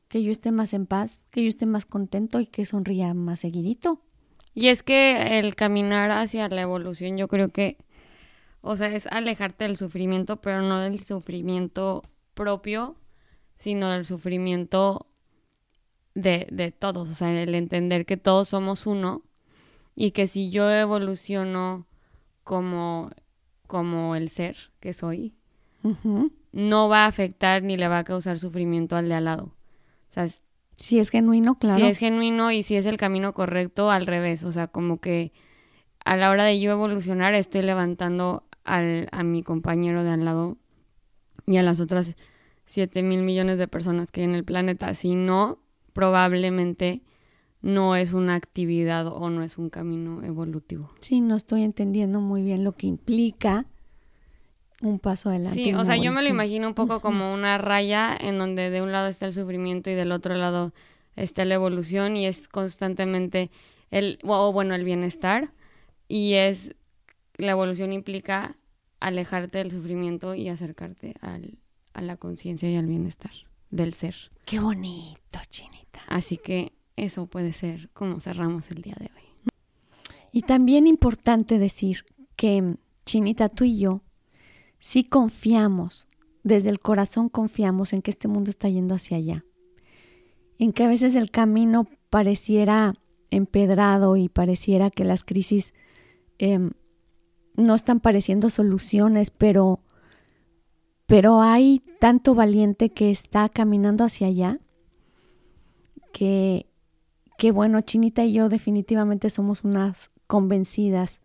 que 0.10 0.22
yo 0.22 0.30
esté 0.30 0.51
más 0.51 0.74
en 0.74 0.86
paz, 0.86 1.24
que 1.32 1.43
yo 1.43 1.47
esté 1.47 1.66
más 1.66 1.86
contento 1.86 2.41
y 2.41 2.45
que 2.45 2.66
sonría 2.66 3.14
más 3.14 3.39
seguidito. 3.39 4.01
Y 4.53 4.68
es 4.68 4.84
que 4.84 5.39
el 5.39 5.55
caminar 5.55 6.12
hacia 6.12 6.49
la 6.49 6.62
evolución, 6.62 7.16
yo 7.16 7.30
creo 7.30 7.47
que, 7.47 7.78
o 8.60 8.76
sea, 8.76 8.93
es 8.93 9.08
alejarte 9.08 9.64
del 9.64 9.78
sufrimiento, 9.78 10.41
pero 10.41 10.62
no 10.62 10.82
del 10.82 10.99
sufrimiento 10.99 12.03
propio, 12.38 12.95
sino 13.57 13.89
del 13.89 14.05
sufrimiento 14.05 15.07
de, 16.13 16.47
de 16.51 16.71
todos, 16.71 17.09
o 17.09 17.13
sea, 17.13 17.43
el 17.43 17.53
entender 17.53 18.05
que 18.05 18.15
todos 18.15 18.47
somos 18.47 18.88
uno 18.88 19.23
y 19.95 20.11
que 20.11 20.27
si 20.27 20.49
yo 20.49 20.71
evoluciono 20.71 21.88
como, 22.43 23.11
como 23.65 24.15
el 24.15 24.29
ser 24.29 24.55
que 24.79 24.93
soy, 24.93 25.33
no 26.51 26.89
va 26.89 27.05
a 27.05 27.07
afectar 27.07 27.63
ni 27.63 27.77
le 27.77 27.88
va 27.88 27.99
a 27.99 28.03
causar 28.03 28.39
sufrimiento 28.39 28.95
al 28.95 29.09
de 29.09 29.15
al 29.15 29.25
lado. 29.25 29.43
O 30.09 30.13
sea, 30.13 30.27
si 30.77 30.99
es 30.99 31.09
genuino, 31.09 31.57
claro. 31.57 31.83
Si 31.83 31.85
es 31.91 31.97
genuino 31.97 32.51
y 32.51 32.63
si 32.63 32.75
es 32.75 32.85
el 32.85 32.97
camino 32.97 33.33
correcto, 33.33 33.89
al 33.89 34.05
revés. 34.05 34.43
O 34.43 34.51
sea, 34.51 34.67
como 34.67 34.99
que 34.99 35.31
a 36.05 36.15
la 36.15 36.29
hora 36.29 36.43
de 36.45 36.59
yo 36.59 36.71
evolucionar 36.71 37.33
estoy 37.33 37.63
levantando 37.63 38.43
al, 38.63 39.09
a 39.11 39.23
mi 39.23 39.43
compañero 39.43 40.03
de 40.03 40.11
al 40.11 40.25
lado 40.25 40.57
y 41.47 41.57
a 41.57 41.63
las 41.63 41.79
otras 41.79 42.15
7 42.65 43.01
mil 43.01 43.23
millones 43.23 43.57
de 43.57 43.67
personas 43.67 44.11
que 44.11 44.21
hay 44.21 44.25
en 44.25 44.35
el 44.35 44.43
planeta. 44.43 44.93
Si 44.93 45.15
no, 45.15 45.59
probablemente 45.93 47.01
no 47.61 47.95
es 47.95 48.13
una 48.13 48.35
actividad 48.35 49.07
o 49.07 49.29
no 49.29 49.41
es 49.41 49.57
un 49.57 49.69
camino 49.69 50.23
evolutivo. 50.23 50.91
Sí, 50.99 51.21
no 51.21 51.35
estoy 51.35 51.63
entendiendo 51.63 52.21
muy 52.21 52.43
bien 52.43 52.63
lo 52.63 52.73
que 52.73 52.87
implica 52.87 53.65
un 54.81 54.99
paso 54.99 55.29
adelante. 55.29 55.63
Sí, 55.63 55.73
o 55.73 55.83
sea, 55.85 55.97
yo 55.97 56.11
me 56.11 56.21
lo 56.21 56.27
imagino 56.27 56.67
un 56.67 56.75
poco 56.75 56.99
como 56.99 57.33
una 57.33 57.57
raya 57.57 58.15
en 58.15 58.37
donde 58.37 58.69
de 58.69 58.81
un 58.81 58.91
lado 58.91 59.07
está 59.07 59.25
el 59.25 59.33
sufrimiento 59.33 59.89
y 59.89 59.95
del 59.95 60.11
otro 60.11 60.35
lado 60.35 60.73
está 61.15 61.45
la 61.45 61.55
evolución 61.55 62.15
y 62.15 62.27
es 62.27 62.47
constantemente 62.47 63.49
el, 63.89 64.19
o 64.23 64.51
bueno, 64.51 64.75
el 64.75 64.83
bienestar 64.83 65.51
y 66.07 66.33
es, 66.33 66.75
la 67.37 67.51
evolución 67.51 67.91
implica 67.91 68.55
alejarte 68.99 69.59
del 69.59 69.71
sufrimiento 69.71 70.35
y 70.35 70.49
acercarte 70.49 71.15
al, 71.21 71.57
a 71.93 72.01
la 72.01 72.17
conciencia 72.17 72.69
y 72.69 72.75
al 72.75 72.85
bienestar 72.85 73.31
del 73.69 73.93
ser. 73.93 74.15
Qué 74.45 74.59
bonito, 74.59 75.39
Chinita. 75.49 75.99
Así 76.07 76.37
que 76.37 76.73
eso 76.95 77.27
puede 77.27 77.53
ser 77.53 77.89
como 77.93 78.19
cerramos 78.19 78.71
el 78.71 78.81
día 78.81 78.95
de 78.99 79.05
hoy. 79.05 79.51
Y 80.31 80.41
también 80.43 80.87
importante 80.87 81.57
decir 81.57 82.03
que, 82.35 82.75
Chinita, 83.05 83.49
tú 83.49 83.63
y 83.63 83.79
yo 83.79 84.01
sí 84.79 85.03
confiamos, 85.03 86.07
desde 86.43 86.69
el 86.69 86.79
corazón 86.79 87.29
confiamos 87.29 87.93
en 87.93 88.01
que 88.01 88.11
este 88.11 88.27
mundo 88.27 88.49
está 88.49 88.69
yendo 88.69 88.95
hacia 88.95 89.17
allá. 89.17 89.45
En 90.59 90.73
que 90.73 90.83
a 90.83 90.87
veces 90.87 91.15
el 91.15 91.31
camino 91.31 91.87
pareciera 92.09 92.93
empedrado 93.29 94.15
y 94.17 94.29
pareciera 94.29 94.89
que 94.89 95.03
las 95.03 95.23
crisis 95.23 95.73
em, 96.39 96.71
no 97.58 97.76
están 97.76 97.99
pareciendo 97.99 98.49
soluciones, 98.49 99.30
pero 99.32 99.80
pero 101.08 101.41
hay 101.41 101.82
tanto 101.99 102.36
valiente 102.36 102.89
que 102.89 103.10
está 103.10 103.47
caminando 103.47 104.03
hacia 104.03 104.28
allá 104.28 104.60
que, 106.12 106.68
que 107.38 107.51
bueno, 107.51 107.80
Chinita 107.82 108.26
y 108.26 108.34
yo 108.34 108.49
definitivamente 108.49 109.30
somos 109.30 109.64
unas 109.64 110.12
convencidas 110.28 111.22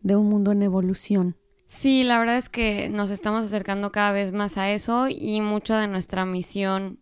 de 0.00 0.16
un 0.16 0.28
mundo 0.28 0.52
en 0.52 0.62
evolución. 0.62 1.36
Sí, 1.68 2.04
la 2.04 2.18
verdad 2.18 2.38
es 2.38 2.48
que 2.48 2.88
nos 2.88 3.10
estamos 3.10 3.44
acercando 3.44 3.92
cada 3.92 4.12
vez 4.12 4.32
más 4.32 4.56
a 4.56 4.70
eso 4.70 5.06
y 5.08 5.40
mucha 5.42 5.78
de 5.80 5.88
nuestra 5.88 6.24
misión 6.24 7.00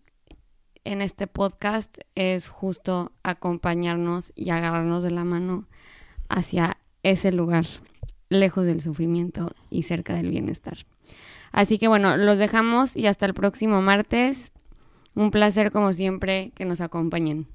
en 0.82 1.02
este 1.02 1.26
podcast 1.26 1.98
es 2.14 2.48
justo 2.48 3.12
acompañarnos 3.22 4.32
y 4.34 4.50
agarrarnos 4.50 5.02
de 5.02 5.10
la 5.10 5.24
mano 5.24 5.68
hacia 6.28 6.78
ese 7.02 7.30
lugar, 7.30 7.66
lejos 8.28 8.64
del 8.64 8.80
sufrimiento 8.80 9.52
y 9.70 9.84
cerca 9.84 10.14
del 10.14 10.30
bienestar. 10.30 10.78
Así 11.52 11.78
que 11.78 11.88
bueno, 11.88 12.16
los 12.16 12.38
dejamos 12.38 12.96
y 12.96 13.06
hasta 13.06 13.26
el 13.26 13.34
próximo 13.34 13.80
martes. 13.80 14.52
Un 15.14 15.30
placer 15.30 15.70
como 15.70 15.92
siempre 15.92 16.50
que 16.56 16.64
nos 16.64 16.80
acompañen. 16.80 17.46